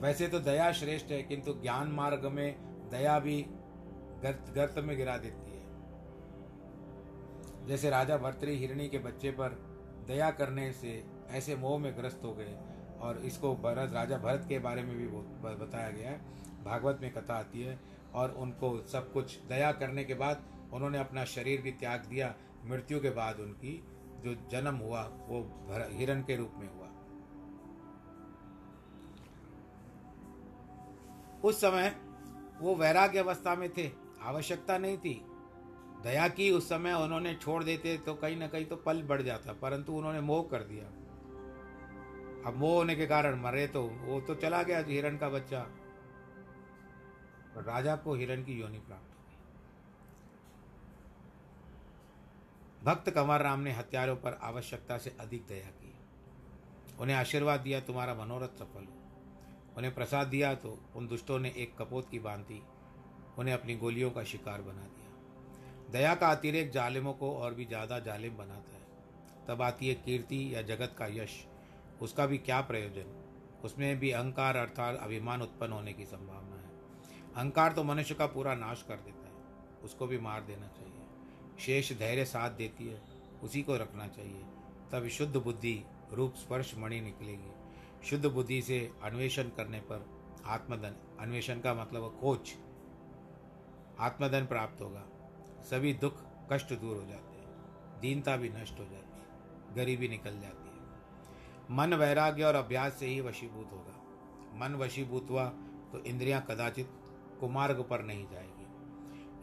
[0.00, 2.56] वैसे तो दया श्रेष्ठ है, किंतु ज्ञान मार्ग में
[2.90, 3.46] दया भी
[4.22, 5.43] गर्त गर्त में गिरा देती है।
[7.66, 9.48] जैसे राजा भर्तरी हिरणी के बच्चे पर
[10.08, 12.58] दया करने से ऐसे मोह में ग्रस्त हो गए।
[13.00, 15.06] और इसको भरत राजा भरत के बारे में भी
[15.56, 16.18] बताया गया है।
[16.64, 17.80] भागवत में कथा आती है
[18.14, 23.00] और उनको सब कुछ दया करने के बाद उन्होंने अपना शरीर भी त्याग दिया। मृत्यु
[23.00, 23.84] के बाद उनकी
[24.24, 26.88] जो जन्म हुआ, वो हिरण के रूप में हुआ।
[31.44, 31.96] उस समय
[32.60, 33.90] वो वैराग्य अवस्था में थे।
[34.22, 35.14] आवश्यकता नहीं थी।
[36.04, 39.52] दया की उस समय उन्होंने छोड़ देते तो कहीं ना कहीं तो पल बढ़ जाता,
[39.52, 40.84] परंतु उन्होंने मोह कर दिया।
[42.46, 45.60] अब मोह होने के कारण मरे तो वो तो चला गया हिरण का बच्चा।
[47.54, 49.22] पर राजा को हिरण की योनि प्राप्त हुई
[52.84, 55.92] भक्त कंवर राम ने हत्यारों पर आवश्यकता से अधिक दया की।
[57.00, 61.76] उन्हें आशीर्वाद दिया, तुम्हारा मनोरथ सफल हो। उन्हें प्रसाद दिया तो उन दुष्टों ने एक
[61.78, 62.62] कपोत की बांधी,
[63.38, 65.03] उन्हें अपनी गोलियों का शिकार बना दिया।
[65.94, 68.82] दया का अतिरेक जालिमों को और भी ज़्यादा जालिम बनाता है।
[69.48, 71.46] तब आती है कीर्ति या जगत का यश।
[72.02, 73.14] उसका भी क्या प्रयोजन?
[73.64, 76.70] उसमें भी अहंकार अर्थात अभिमान उत्पन्न होने की संभावना है।
[77.36, 81.06] अहंकार तो मनुष्य का पूरा नाश कर देता है। उसको भी मार देना चाहिए।
[81.58, 83.00] शेष धैर्य साथ देती है।
[83.42, 84.44] उसी को रखना चाहिए।
[84.92, 87.52] तब शुद्ध बुद्धि, रूप स्पर्श मणि निकलेगी।
[88.06, 90.06] शुद्ध बुद्धि से अन्वेषण करने पर
[90.46, 92.54] आत्मधन। अन्वेषण का मतलब खोज।
[94.00, 95.06] आत्मधन प्राप्त होगा।
[95.70, 96.14] सभी दुख
[96.52, 100.74] कष्ट दूर हो जाते हैं। दीनता भी नष्ट हो जाती है। गरीबी निकल जाती है।
[101.70, 104.00] मन वैराग्य और अभ्यास से ही वशीभूत होगा।
[104.54, 105.48] मन वशीभूत हुआ
[105.92, 106.90] तो इंद्रियाँ कदाचित
[107.40, 108.66] कुमार्ग पर नहीं जाएगी।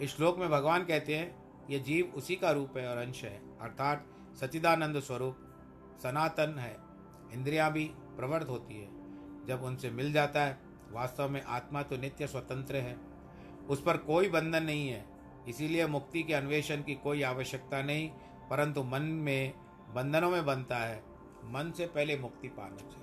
[0.04, 3.60] इस श्लोक में भगवान कहते हैं, ये जीव उसी का रूप है और अंश है।
[3.62, 4.06] अर्थात
[4.42, 5.38] सचिदानंद स्वरूप
[6.04, 6.78] सनातन है।
[7.34, 8.88] इंद्रियाँ भी प्रवृत्त होती है।
[9.46, 10.60] जब उनसे मिल जाता है,
[10.92, 12.98] वास्तव में आत्मा तो नित्य स्वतंत्र है।
[13.70, 15.11] उस पर कोई बंधन नहीं है।
[15.48, 18.10] इसीलिए मुक्ति के अन्वेषण की कोई आवश्यकता नहीं,
[18.50, 19.54] परंतु मन में,
[19.94, 21.04] बंधनों में बनता है।
[21.44, 23.02] मन से पहले मुक्ति पाना चाहिए।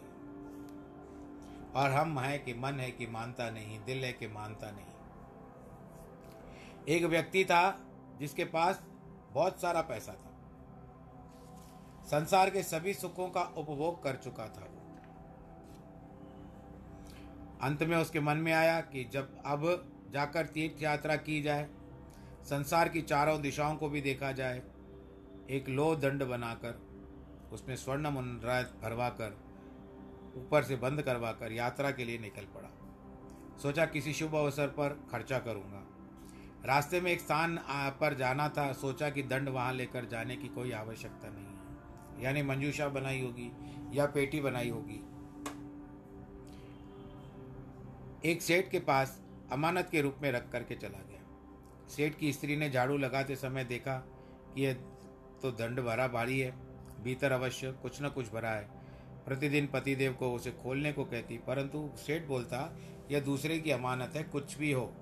[1.74, 4.86] और हम हैं कि मन है कि मानता नहीं, दिल है कि मानता नहीं।
[6.88, 7.80] एक व्यक्ति था
[8.18, 8.82] जिसके पास
[9.32, 10.28] बहुत सारा पैसा था।
[12.04, 14.78] संसार के सभी सुखों का उपभोग कर चुका था वो।
[17.62, 21.68] अंत में उसके मन में आया कि जब अब जाकर तीर्थ यात्रा की जाए
[22.44, 24.62] संसार की चारों दिशाओं को भी देखा जाए,
[25.50, 26.80] एक लो दंड बनाकर,
[27.52, 29.36] उसमें स्वर्ण मुनरात भरवा कर
[30.36, 32.68] ऊपर से बंद करवा कर यात्रा के लिए निकल पड़ा।
[33.58, 35.84] सोचा किसी शुभ अवसर पर खर्चा करूँगा।
[36.64, 37.58] रास्ते में एक स्थान
[38.00, 42.42] पर जाना था। सोचा कि दंड वहाँ लेकर जाने की कोई आवश्यकता नहीं है। यानी
[42.42, 43.50] मंजूषा बनाई होगी
[43.92, 45.00] या पेटी बनाई होगी।
[48.24, 49.20] एक सेठ के पास
[49.52, 51.17] अमानत के रूप में रख करके चला गया।
[51.88, 53.96] सेठ की स्त्री ने झाड़ू लगाते समय देखा
[54.54, 54.74] कि यह
[55.42, 56.50] तो दंड भरा भारी है,
[57.02, 58.68] भीतर अवश्य कुछ न कुछ भरा है।
[59.26, 62.76] प्रतिदिन पतिदेव को उसे खोलने को कहती, परंतु सेठ बोलता,
[63.10, 64.92] यह दूसरे की अमानत है, कुछ भी हो।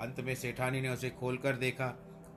[0.00, 1.86] अंत में सेठानी ने उसे खोलकर देखा,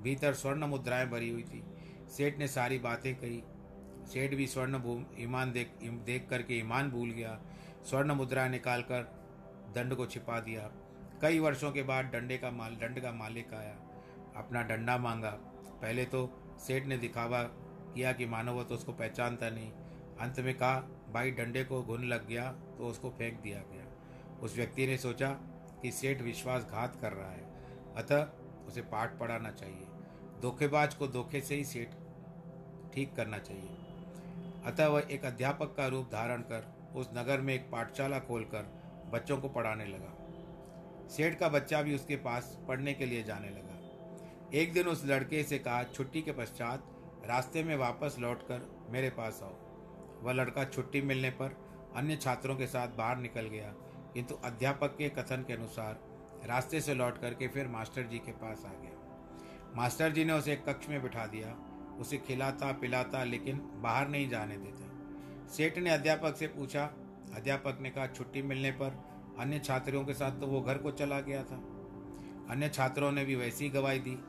[0.02, 1.64] भीतर स्वर्ण मुद्राएँ भरी हुई थी।
[2.10, 3.44] सेठ ने सारी बातें कही।
[4.08, 7.40] सेठ भी स्वर्ण भूम, ईमान देख देख करके ईमान भूल गया।
[7.86, 9.02] स्वर्ण मुद्रा निकाल कर
[9.76, 10.72] दंड को छिपा दिया।
[11.22, 13.76] कई वर्षों के बाद डंडे का माल, दंड का मालिक आया।
[14.38, 15.30] अपना डंडा मांगा।
[15.82, 19.72] पहले तो सेठ ने दिखावा किया कि मानव तो उसको पहचानता नहीं।
[20.20, 20.80] अंत में कहा,
[21.14, 23.86] भाई, डंडे को घुन लग गया तो उसको फेंक दिया गया।
[24.40, 25.30] उस व्यक्ति ने सोचा
[25.82, 27.46] कि सेठ विश्वासघात कर रहा है।
[27.96, 28.28] अतः
[28.68, 29.88] उसे पाठ पढ़ाना चाहिए।
[30.42, 31.94] धोखेबाज को धोखे से ही सेठ
[32.94, 33.78] ठीक करना चाहिए।
[34.66, 38.64] अतः वह एक अध्यापक का रूप धारण कर उस नगर में एक पाठशाला खोलकर
[39.14, 40.14] बच्चों को पढ़ाने लगा।
[41.08, 43.67] सेठ का बच्चा भी उसके पास पढ़ने के लिए जाने लगा।
[44.54, 46.84] एक दिन उस लड़के से कहा, छुट्टी के पश्चात
[47.26, 49.56] रास्ते में वापस लौटकर मेरे पास आओ।
[50.24, 51.58] वह लड़का छुट्टी मिलने पर
[51.96, 53.74] अन्य छात्रों के साथ बाहर निकल गया।
[54.14, 56.00] किंतु अध्यापक के कथन के अनुसार
[56.46, 60.54] रास्ते से लौट करके फिर मास्टर जी के पास आ गया। मास्टर जी ने उसे
[60.54, 61.58] एक कक्ष में बिठा दिया।
[62.00, 64.88] उसे खिलाता पिलाता लेकिन बाहर नहीं जाने देते।
[65.54, 66.86] सेठ ने अध्यापक से पूछा।
[67.36, 69.04] अध्यापक ने कहा, छुट्टी मिलने पर
[69.40, 71.56] अन्य छात्रों के साथ तो वो घर को चला गया था।
[72.50, 74.20] अन्य छात्रों ने भी वैसी गवाही दी।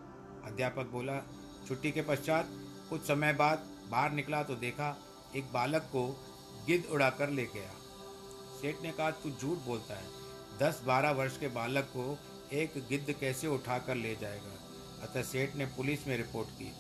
[0.45, 1.19] अध्यापक बोला,
[1.69, 2.49] छुट्टी के पश्चात
[2.91, 4.97] कुछ समय बाद बाहर निकला तो देखा
[5.37, 6.07] एक बालक को
[6.67, 7.71] गिद्ध उड़ाकर ले गया।
[8.61, 10.17] सेठ ने कहा, तू झूठ बोलता है।
[10.61, 12.19] दस बारह वर्ष के बालक को
[12.53, 14.55] एक गिद्ध कैसे उठाकर ले जाएगा?
[15.03, 16.73] अतः सेठ ने पुलिस में रिपोर्ट की।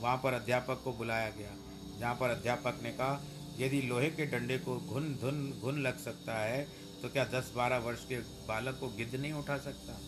[0.00, 1.50] वहाँ पर अध्यापक को बुलाया गया।
[2.00, 3.20] जहाँ पर अध्यापक ने कहा,
[3.58, 6.62] यदि लोहे के डंडे को घुन धुन घुन लग सकता है
[7.02, 9.98] तो क्या दस बारह वर्ष के बालक को गिद्ध नहीं उठा सकता?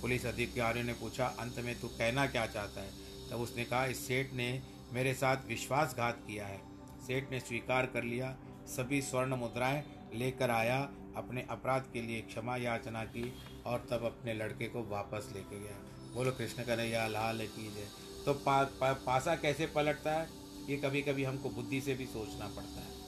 [0.00, 2.90] पुलिस अधिकारियों ने पूछा अंत में तू कहना क्या चाहता है?
[3.30, 6.58] तब उसने कहा इस सेठ ने मेरे साथ विश्वासघात किया है।
[7.06, 12.56] सेठ ने स्वीकार कर लिया सभी स्वर्ण मुद्राएँ लेकर आया अपने अपराध के लिए क्षमा
[12.56, 13.34] याचना की
[13.66, 15.76] और तब अपने लड़के को वापस लेके गया।
[16.14, 17.88] बोलो कृष्ण कन्हैया लाल कीजिए।
[18.26, 20.28] तो पा, पा, पासा कैसे पलटता है?
[20.68, 22.98] ये कभी कभी हमको बुद्धि से भी सोचना पड़ता है।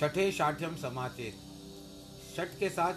[0.00, 1.34] छठे शाठ्यम समाचेत।
[2.36, 2.94] छठ के साथ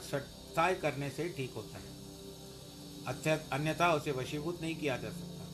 [0.53, 5.45] छठाई करने से ठीक होता है। अन्यथा उसे वशीभूत नहीं किया जा सकता।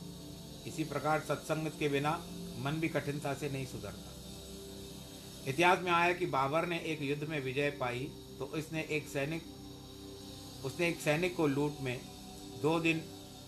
[0.66, 2.10] इसी प्रकार सत्संग के बिना
[2.58, 4.08] मन भी कठिनता से नहीं सुधरता।
[5.48, 9.42] इतिहास में आया कि बाबर ने एक युद्ध में विजय पाई तो इसने एक सैनिक,
[10.64, 12.00] उसने एक सैनिक को लूट में
[12.62, 13.02] दो दिन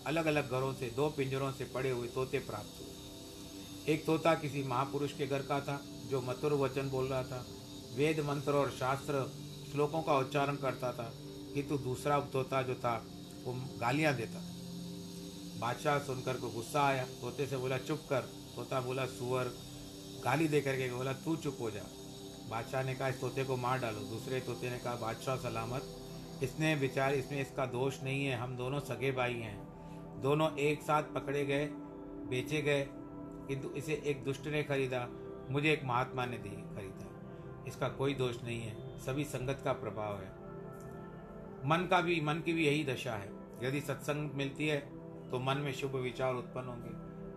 [0.07, 4.63] अलग अलग घरों से, दो पिंजरों से पड़े हुए तोते प्राप्त हुए। एक तोता किसी
[4.63, 7.45] महापुरुष के घर का था, जो मथुर वचन बोल रहा था।
[7.95, 9.23] वेद मंत्र और शास्त्र
[9.71, 11.13] श्लोकों का उच्चारण करता था।
[11.53, 13.05] किंतु दूसरा तोता जो था,
[13.43, 14.53] वो गालियाँ देता। था
[15.59, 18.21] बादशाह सुनकर को गुस्सा आया, तोते से बोला, चुप कर।
[18.55, 19.45] तोता बोला, सुअर,
[20.23, 21.81] गाली दे करके बोला, तू चुप हो जा।
[22.49, 25.81] बादशाह ने कहा, इस तोते को मार डालो। दूसरे तोते ने कहा, बादशाह सलामत,
[26.43, 29.73] इसने विचार इसमें इसका दोष नहीं है, हम दोनों सगे भाई हैं।
[30.21, 31.65] दोनों एक साथ पकड़े गए,
[32.29, 32.87] बेचे गए,
[33.47, 35.07] किंतु इसे एक दुष्ट ने खरीदा,
[35.49, 37.09] मुझे एक महात्मा ने दी खरीदा।
[37.67, 40.42] इसका कोई दोष नहीं है, सभी संगत का प्रभाव है।
[41.65, 43.31] मन का भी, मन की भी यही दशा है।
[43.63, 44.77] यदि सत्संग मिलती है
[45.31, 46.89] तो मन में शुभ विचार उत्पन्न होंगे।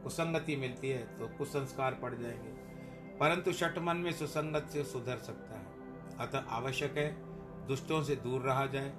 [0.02, 2.50] कुसंगति मिलती है तो कुसंस्कार पड़ जाएँगे।
[3.18, 5.66] परंतु शठ मन में सुसंगत से सुधर सकता है।
[6.18, 7.16] अतः आवश्यक है,
[7.66, 8.92] दुष्टों से दूर रहा जाए।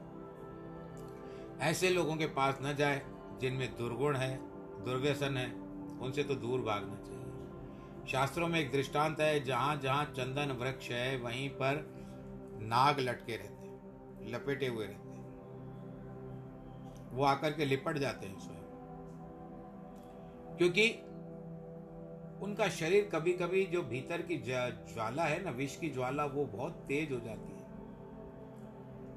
[1.59, 3.01] ऐसे लोगों के पास न जाए,
[3.41, 4.39] जिनमें दुर्गुण है,
[4.83, 5.51] दुर्व्यसन है,
[5.99, 7.23] उनसे तो दूर भागना चाहिए।
[8.11, 11.93] शास्त्रों में एक दृष्टांत है, जहाँ जहाँ चंदन वृक्ष है, वहीं पर
[12.61, 13.67] नाग लटके रहते
[14.31, 15.06] लपेटे हुए रहते
[17.17, 18.57] वो आकर के लिपट जाते हैं स्वयं।
[20.57, 20.89] क्योंकि
[22.43, 26.73] उनका शरीर कभी कभी जो भीतर की ज्वाला है ना, विष की ज्वाला, वो बहुत
[26.87, 27.65] तेज हो जाती है।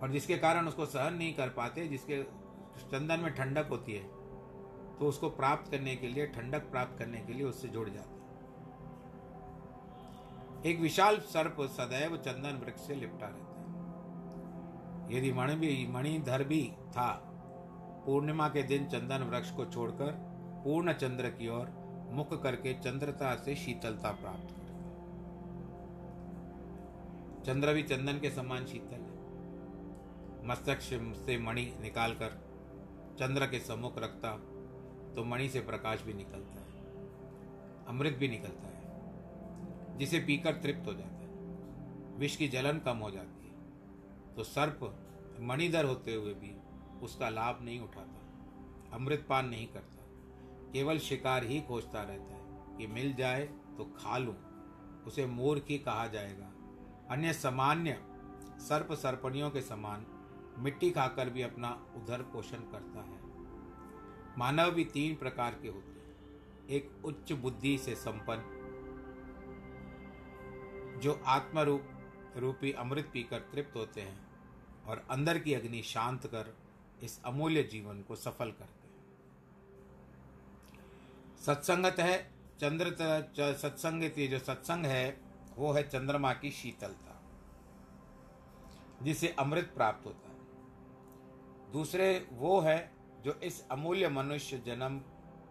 [0.01, 2.23] और जिसके कारण उसको सहन नहीं कर पाते, जिसके
[2.83, 4.05] चंदन में ठंडक होती है
[4.99, 8.21] तो उसको प्राप्त करने के लिए, ठंडक प्राप्त करने के लिए उससे जुड़ जाते हैं।
[10.65, 16.73] एक विशाल सर्प सदैव चंदन वृक्ष से लिपटा रहता है। यदि मणि भी, मणिधर भी
[16.89, 17.27] था
[18.07, 20.13] पूर्णिमा के दिन चंदन वृक्ष को छोड़कर
[20.65, 21.69] पूर्ण चंद्र की ओर
[22.13, 24.79] मुख करके चंद्रता से शीतलता प्राप्त करता
[27.45, 29.19] चंद्र भी चंदन के समान शीतल है।
[30.49, 32.39] मस्तक से मणि निकालकर
[33.21, 34.33] चंद्र के सम्मुख रखता
[35.15, 36.69] तो मणि से प्रकाश भी निकलता है।
[37.89, 43.11] अमृत भी निकलता है, जिसे पीकर तृप्त हो जाता है। विष की जलन कम हो
[43.11, 44.79] जाती है तो सर्प
[45.41, 46.55] मणिधर होते हुए भी
[47.03, 50.05] उसका लाभ नहीं उठाता अमृत पान नहीं करता,
[50.73, 53.45] केवल शिकार ही खोजता रहता है कि मिल जाए
[53.77, 54.35] तो खा लूँ।
[55.07, 56.51] उसे मूर्ख ही कहा जाएगा।
[57.11, 57.97] अन्य सामान्य
[58.61, 60.07] सर्प सर्पणियों के समान
[60.59, 63.19] मिट्टी खाकर भी अपना उधर पोषण करता है।
[64.39, 68.59] मानव भी तीन प्रकार के होते हैं। एक उच्च बुद्धि से संपन्न,
[71.01, 71.89] जो आत्मरूप,
[72.37, 74.19] रूपी अमृत पीकर तृप्त होते हैं,
[74.87, 76.55] और अंदर की अग्नि शांत कर
[77.03, 78.79] इस अमूल्य जीवन को सफल करते हैं।
[81.39, 82.19] सत्संगत है
[82.61, 82.87] चंद्र
[83.59, 85.17] सत्संग जो सत्संग है,
[85.57, 87.21] वो है चंद्रमा की शीतलता,
[89.03, 92.93] जिसे अमृत प्राप्त होता है। दूसरे वो है
[93.25, 94.99] जो इस अमूल्य मनुष्य जन्म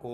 [0.01, 0.13] को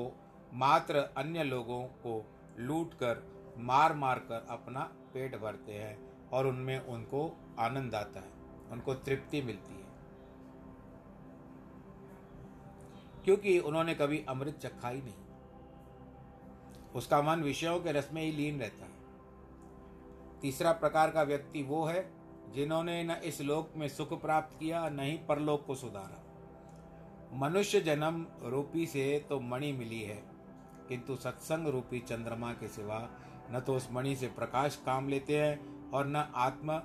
[0.53, 2.13] मात्र अन्य लोगों को
[2.59, 3.23] लूट कर
[3.59, 5.97] मार मार कर अपना पेट भरते हैं
[6.29, 7.21] और उनमें उनको
[7.59, 8.31] आनंद आता है,
[8.71, 9.84] उनको तृप्ति मिलती है।
[13.25, 15.23] क्योंकि उन्होंने कभी अमृत चखा ही नहीं।
[16.95, 18.93] उसका मन विषयों के रस में ही लीन रहता है।
[20.41, 22.09] तीसरा प्रकार का व्यक्ति वो है,
[22.53, 26.21] जिन्होंने न इस लोक में सुख प्राप्त किया, न ही परलोक को सुधारा।
[27.33, 30.21] मनुष्य जन्म रूपी से तो मणि मिली है,
[30.89, 33.07] किंतु सत्संग रूपी चंद्रमा के सिवा
[33.51, 36.75] न तो उस मणि से प्रकाश काम लेते हैं और न आत्मा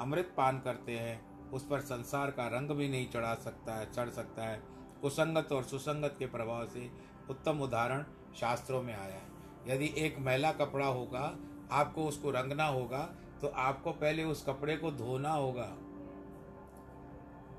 [0.00, 4.08] अमृत पान करते हैं। उस पर संसार का रंग भी नहीं चढ़ा सकता है, चढ़
[4.08, 4.62] सकता है।
[5.02, 6.88] कुसंगत और सुसंगत के प्रभाव से
[7.30, 8.04] उत्तम उदाहरण
[8.40, 9.28] शास्त्रों में आया है।
[9.66, 11.36] यदि एक मैला कपड़ा होगा,
[11.72, 13.02] आपको उसको रंगना होगा
[13.42, 15.68] तो आपको पहले उस कपड़े को धोना होगा।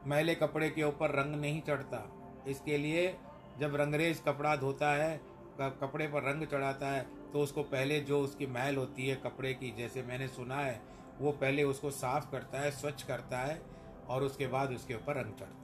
[0.08, 2.04] मैले कपड़े के ऊपर रंग नहीं चढ़ता।
[2.48, 3.16] इसके लिए
[3.60, 5.20] जब रंगरेज कपड़ा धोता है
[5.60, 7.02] कपड़े पर रंग चढ़ाता है
[7.34, 10.82] तो उसको पहले जो उसकी मैल होती है कपड़े की, जैसे मैंने सुना है,
[11.20, 13.62] वो पहले उसको साफ़ करता है, स्वच्छ करता है,
[14.10, 15.61] और उसके बाद उसके ऊपर रंग चढ़ता है।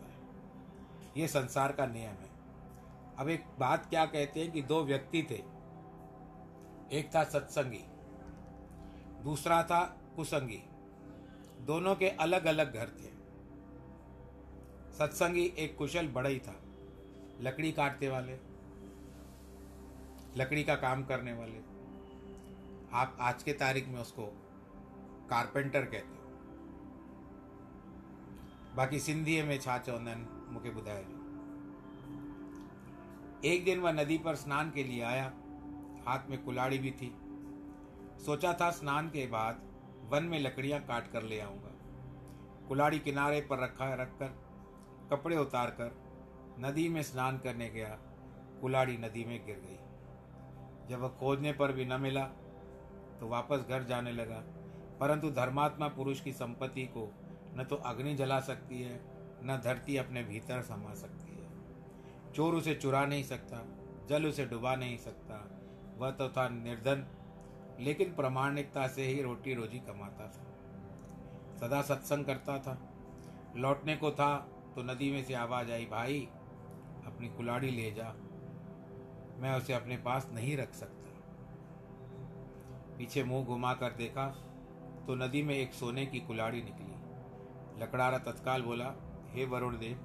[1.17, 2.30] ये संसार का नियम है।
[3.19, 5.43] अब एक बात क्या कहते हैं कि दो व्यक्ति थे।
[6.91, 7.84] एक था सत्संगी,
[9.23, 9.84] दूसरा था
[10.15, 10.63] कुसंगी।
[11.62, 13.10] दोनों के अलग अलग घर थे।
[14.97, 16.56] सत्संगी एक कुशल बड़ा ही था।
[17.41, 18.38] लकड़ी काटते वाले,
[20.38, 21.60] लकड़ी का काम करने वाले।
[22.93, 24.25] आप आज के तारीख में उसको
[25.30, 26.13] कारपेंटर कहते हो।
[28.75, 31.17] बाकी सिंधी में छा चवंदा आहिनि मूंखे ॿुधाइजो
[33.46, 35.34] एक दिन वह नदी पर स्नान के लिए आया।
[36.08, 37.15] हाथ में कुलाड़ी भी थी।
[38.26, 39.62] सोचा था स्नान के बाद
[40.10, 41.74] वन में लकड़ियाँ काट कर ले आऊँगा।
[42.67, 44.28] कुलाड़ी किनारे पर रखा रखकर,
[45.12, 45.91] कपड़े उतार कर
[46.60, 47.98] नदी में स्नान करने गया।
[48.62, 49.78] कुलाड़ी नदी में गिर गई।
[50.89, 52.26] जब वह खोजने पर भी न मिला
[53.20, 54.43] तो वापस घर जाने लगा।
[55.00, 57.12] परंतु धर्मात्मा पुरुष की संपत्ति को
[57.58, 62.76] न तो अग्नि जला सकती है न धरती अपने भीतर समा सकती है। चोर उसे
[62.76, 63.63] चुरा नहीं सकता,
[64.10, 65.47] जल उसे डुबा नहीं सकता,
[65.97, 67.06] वह तो था निर्धन,
[67.80, 70.43] लेकिन प्रामाणिकता से ही रोटी रोजी कमाता था।
[71.58, 72.78] सदा सत्संग करता था।
[73.56, 74.36] लौटने को था
[74.76, 76.28] तो नदी में से आवाज़ आई, भाई,
[77.06, 78.13] अपनी कुलाड़ी ले जा,
[79.38, 80.93] मैं उसे अपने पास नहीं रख सकता।
[82.97, 84.28] पीछे मुँह घुमाकर देखा
[85.08, 88.86] तो नदी में एक सोने की कुलाड़ी निकली। लकड़ारा तत्काल बोला
[89.38, 89.97] हे वरुण देव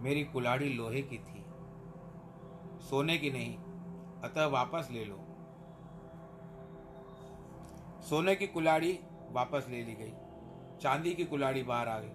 [0.00, 1.44] मेरी कुलाड़ी लोहे की थी।
[2.86, 3.58] सोने की नहीं,
[4.20, 5.16] अतः वापस ले लो।
[8.02, 10.12] सोने की कुलाड़ी वापस ले ली गई।
[10.80, 12.10] चांदी की कुलाड़ी बाहर आ गई।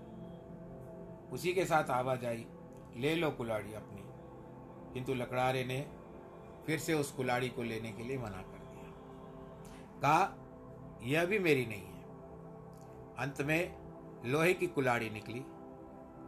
[1.31, 2.45] उसी के साथ आवाज़ आई,
[2.95, 4.01] ले लो कुलाड़ी अपनी।
[4.93, 5.87] किंतु लकड़ारे ने
[6.65, 8.91] फिर से उस कुलाड़ी को लेने के लिए मना कर दिया।
[9.99, 10.35] कहा,
[11.03, 12.03] यह भी मेरी नहीं है।
[13.19, 13.77] अंत में
[14.25, 15.45] लोहे की कुलाड़ी निकली।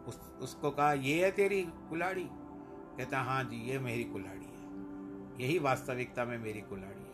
[0.08, 2.30] उस, उसको कहा, ये है तेरी कुलाड़ी
[2.97, 4.58] कहता हाँ जी, ये मेरी कुलाड़ी है।
[5.41, 7.08] यही वास्तविकता में मेरी कुलाड़ी है।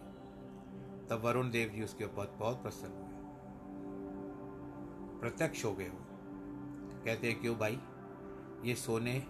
[1.08, 3.14] तब वरुण देव जी उसके ऊपर बहुत प्रसन्न हुए।
[5.20, 6.00] प्रत्यक्ष हो गए वो।
[7.06, 7.80] कहते हैं क्यों भाई?
[8.64, 9.28] ये सोने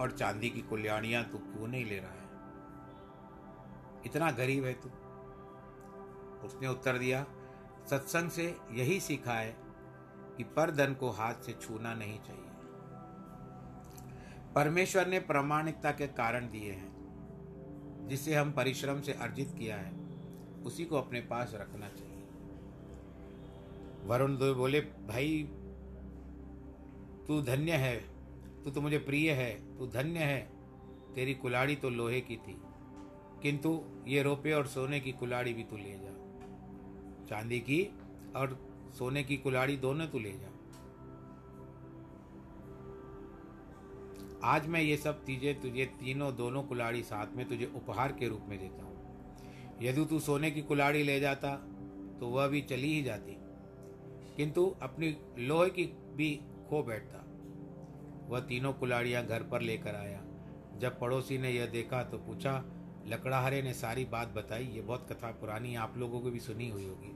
[0.00, 2.22] और चांदी की कुल्याणियाँ तू क्यों नहीं ले रहा है?
[4.06, 4.88] इतना गरीब है तू।
[6.46, 7.26] उसने उत्तर दिया,
[7.90, 9.56] सत्संग से यही सीखा है
[10.36, 12.51] कि पर धन को हाथ से छूना नहीं चाहिए।
[14.54, 19.92] परमेश्वर ने प्रामाणिकता के कारण दिए हैं, जिसे हम परिश्रम से अर्जित किया है,
[20.64, 22.20] उसी को अपने पास रखना चाहिए।
[24.04, 25.42] वरुण देव बोले, भाई,
[27.28, 27.96] तू धन्य है,
[28.64, 30.40] तू तो मुझे प्रिय है, तू धन्य है,
[31.14, 32.56] तेरी कुलाड़ी तो लोहे की थी,
[33.42, 36.10] किंतु ये रोपे और सोने की कुलाड़ी भी तू ले जा।
[37.26, 37.82] चांदी की
[38.36, 38.58] और
[38.98, 40.48] सोने की कुलाड़ी दोनों तू ले जा।
[44.44, 48.46] आज मैं ये सब चीज़ें तुझे तीनों दोनों कुलाड़ी साथ में तुझे उपहार के रूप
[48.48, 51.54] में देता हूँ। यदि तू सोने की कुलाड़ी ले जाता
[52.20, 53.36] तो वह भी चली ही जाती।
[54.36, 55.84] किंतु अपनी लोहे की
[56.16, 57.18] भी खो बैठता।
[58.28, 60.20] वह तीनों कुलाड़ियाँ घर पर लेकर आया।
[60.78, 62.64] जब पड़ोसी ने यह देखा तो पूछा,
[63.06, 66.86] लकड़ाहरे ने सारी बात बताई। ये बहुत कथा पुरानी, आप लोगों को भी सुनी हुई
[66.86, 67.12] होगी।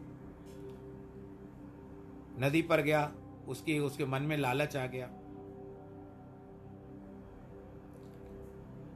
[2.47, 3.13] नदी पर गया,
[3.49, 5.11] उसकी उसके मन में लालच आ गया।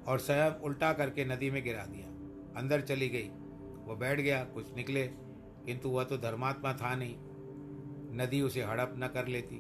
[0.07, 2.07] और स्वयं उल्टा करके नदी में गिरा दिया।
[2.61, 3.29] अंदर चली गई।
[3.85, 5.07] वो बैठ गया, कुछ निकले,
[5.67, 7.17] किंतु वह तो धर्मात्मा था नहीं।
[8.17, 9.57] नदी उसे हड़प न कर लेती।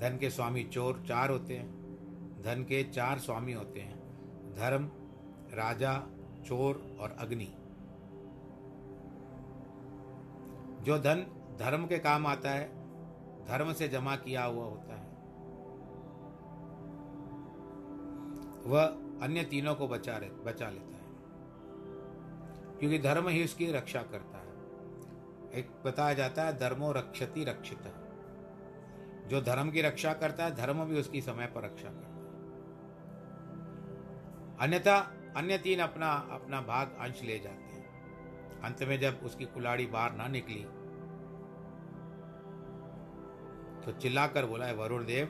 [0.00, 1.80] धन के स्वामी चोर चार होते हैं।
[2.42, 3.98] धन के चार स्वामी होते हैं।
[4.54, 4.90] धर्म,
[5.54, 6.06] राजा,
[6.46, 7.54] चोर और अग्नि।
[10.84, 11.26] जो धन
[11.60, 12.68] धर्म के काम आता है,
[13.44, 15.10] धर्म से जमा किया हुआ होता है।
[18.66, 21.00] वह अन्य तीनों को बचा बचा लेता है।
[22.78, 24.50] क्योंकि धर्म ही उसकी रक्षा करता है।
[25.54, 27.78] एक बताया जाता है, धर्मो रक्षति रक्षित
[29.26, 32.10] जो धर्म की रक्षा करता है, धर्म भी उसकी समय पर रक्षा करता है।
[34.60, 37.70] अन्यथा, अन्य तीन अपना अपना भाग अंश ले जाते हैं।
[38.60, 40.66] अंत में जब उसकी कुलाड़ी बाहर ना निकली
[43.84, 45.26] तो चिल्लाकर बोला, है वरुण देव,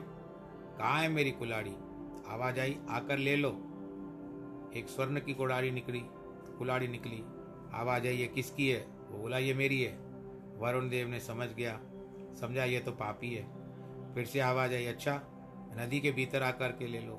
[0.77, 1.75] कहाँ है मेरी कुलाड़ी?
[2.27, 3.70] आवाज़ आई, आकर ले लो।
[4.75, 6.01] एक स्वर्ण की कुड़ाड़ी निकली
[6.57, 7.23] कुलाड़ी निकली।
[7.73, 8.87] आवाज़ आई, ये किसकी है?
[9.09, 9.97] वो बोला, ये मेरी है।
[10.57, 11.79] वरुण देव ने समझ गया,
[12.41, 13.43] समझा, ये तो पापी है।
[14.13, 15.21] फिर से आवाज़ आई अच्छा
[15.77, 17.15] नदी के भीतर आकर के ले लो।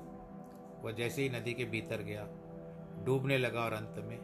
[0.83, 2.27] वह जैसे ही नदी के भीतर गया,
[3.05, 4.19] डूबने लगा और अंत में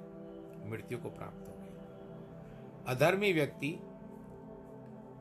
[0.71, 3.79] मृत्यु को प्राप्त हो गया। अधर्मी व्यक्ति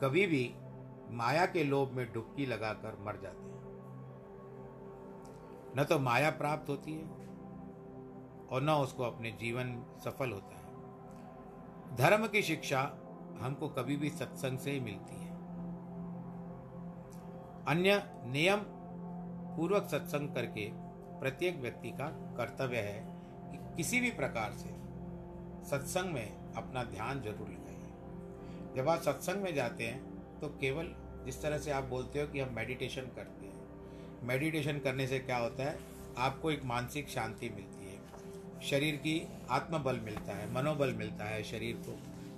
[0.03, 0.55] कभी भी
[1.11, 3.59] माया के लोभ में डुबकी लगाकर मर जाते हैं।
[5.79, 7.28] न तो माया प्राप्त होती है
[8.51, 9.75] और न उसको अपने जीवन
[10.05, 12.81] सफल होता है। धर्म की शिक्षा
[13.41, 15.37] हमको कभी भी सत्संग से ही मिलती है।
[17.69, 18.61] अन्य नियम
[19.57, 20.69] पूर्वक सत्संग करके
[21.21, 23.01] प्रत्येक व्यक्ति का कर्तव्य है
[23.51, 24.77] कि किसी भी प्रकार से
[25.71, 30.95] सत्संग में अपना ध्यान ज़रूर लगाइए। जब आप सत्संग में जाते हैं तो केवल
[31.25, 35.37] जिस तरह से आप बोलते हो कि हम मेडिटेशन करते हैं। मेडिटेशन करने से क्या
[35.37, 35.79] होता है?
[36.19, 37.88] आपको एक मानसिक शांति मिलती है।
[38.63, 41.93] शरीर की आत्मबल मिलता है, मनोबल मिलता है शरीर को,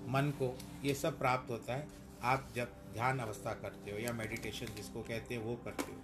[0.09, 1.87] मन को, ये सब प्राप्त होता है।
[2.23, 5.99] आप जब ध्यान अवस्था करते हो या मेडिटेशन जिसको कहते हैं वो करते हो।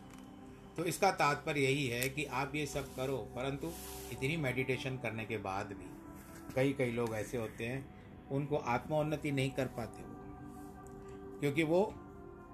[0.77, 3.73] तो इसका तात्पर्य यही है कि आप ये सब करो, परंतु
[4.13, 5.91] इतनी मेडिटेशन करने के बाद भी
[6.55, 7.85] कई कई लोग ऐसे होते हैं,
[8.31, 10.05] उनको आत्मोन्नति नहीं कर पाते
[11.41, 11.95] क्योंकि वो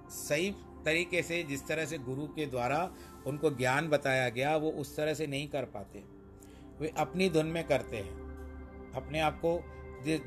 [0.09, 0.51] सही
[0.85, 2.89] तरीके से जिस तरह से गुरु के द्वारा
[3.27, 6.03] उनको ज्ञान बताया गया, वो उस तरह से नहीं कर पाते।
[6.79, 9.59] वे अपनी धुन में करते हैं। अपने आप को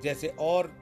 [0.02, 0.72] जैसे और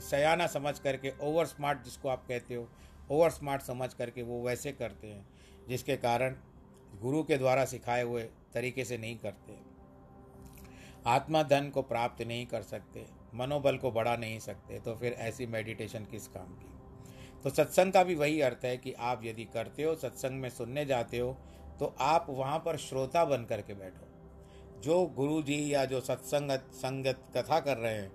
[0.00, 2.68] सयाना समझ करके ओवर स्मार्ट जिसको आप कहते हो
[3.10, 5.26] ओवर स्मार्ट समझ करके वो वैसे करते हैं,
[5.68, 6.36] जिसके कारण
[7.00, 8.22] गुरु के द्वारा सिखाए हुए
[8.54, 9.58] तरीके से नहीं करते।
[11.06, 15.46] आत्मा धन को प्राप्त नहीं कर सकते, मनोबल को बढ़ा नहीं सकते तो फिर ऐसी
[15.46, 16.66] मेडिटेशन किस काम की?
[17.42, 20.84] तो सत्संग का भी वही अर्थ है कि आप यदि करते हो, सत्संग में सुनने
[20.86, 21.32] जाते हो
[21.78, 24.06] तो आप वहाँ पर श्रोता बन करके बैठो।
[24.80, 28.12] जो गुरु जी या जो सत्संगत, संगत कथा कर रहे हैं,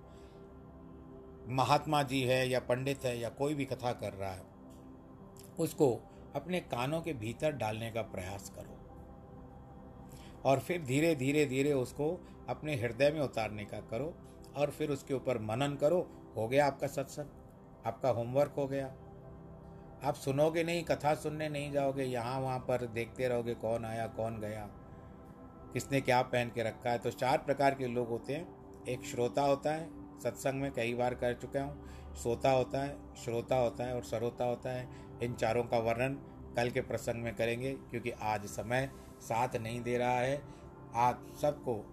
[1.47, 4.43] महात्मा जी है या पंडित है या कोई भी कथा कर रहा है,
[5.59, 5.89] उसको
[6.35, 8.77] अपने कानों के भीतर डालने का प्रयास करो।
[10.45, 12.09] और फिर धीरे धीरे धीरे उसको
[12.49, 14.13] अपने हृदय में उतारने का करो
[14.57, 15.99] और फिर उसके ऊपर मनन करो,
[16.37, 17.25] हो गया आपका सत्संग,
[17.85, 18.85] आपका होमवर्क हो गया।
[20.03, 24.39] आप सुनोगे नहीं, कथा सुनने नहीं जाओगे, यहाँ वहाँ पर देखते रहोगे कौन आया, कौन
[24.39, 24.67] गया।
[25.75, 26.97] किसने क्या पहन के रखा है?
[26.97, 29.89] तो चार प्रकार के लोग होते हैं। एक श्रोता होता है,
[30.23, 34.45] सत्संग में कई बार कर चुका हूँ। श्रोता होता है, श्रोता होता है और सरोता
[34.45, 34.87] होता है।
[35.23, 36.13] इन चारों का वर्णन
[36.55, 38.89] कल के प्रसंग में करेंगे, क्योंकि आज समय
[39.21, 40.41] साथ नहीं दे रहा है।
[40.95, 41.83] आप सबको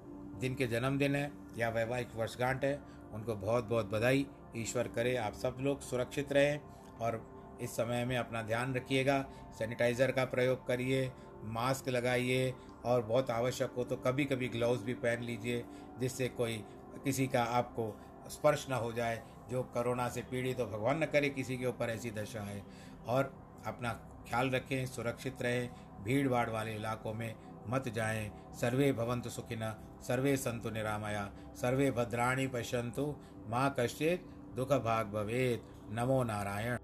[0.40, 2.78] जिनके जन्मदिन है, या वैवाहिक वर्षगांठ है,
[3.14, 4.26] उनको बहुत बहुत बधाई।
[4.56, 6.60] ईश्वर करे आप सब लोग सुरक्षित रहें
[7.00, 7.22] और
[7.62, 9.24] इस समय में अपना ध्यान रखिएगा।
[9.58, 11.10] सैनिटाइज़र का प्रयोग करिए,
[11.44, 12.52] मास्क लगाइए
[12.84, 15.64] और बहुत आवश्यक हो तो कभी कभी ग्लव्स भी पहन लीजिए,
[16.00, 16.56] जिससे कोई,
[17.04, 17.94] किसी का आपको
[18.30, 21.90] स्पर्श ना हो जाए, जो कोरोना से पीड़ित तो भगवान न करे किसी के ऊपर
[21.90, 22.62] ऐसी दशा है
[23.06, 23.32] और
[23.66, 23.92] अपना
[24.28, 25.70] ख्याल रखें, सुरक्षित रहें
[26.04, 27.34] भीड़ भाड़ वाले इलाकों में
[27.68, 28.30] मत जाएँ।
[28.60, 33.14] सर्वे भवन्तु सुखिनः सर्वे संतु निरामया, सर्वे भद्राणी पश्यन्तु,
[33.48, 34.24] माँ कश्चित
[34.56, 36.78] दुख भाग भवेद नमो नारायण।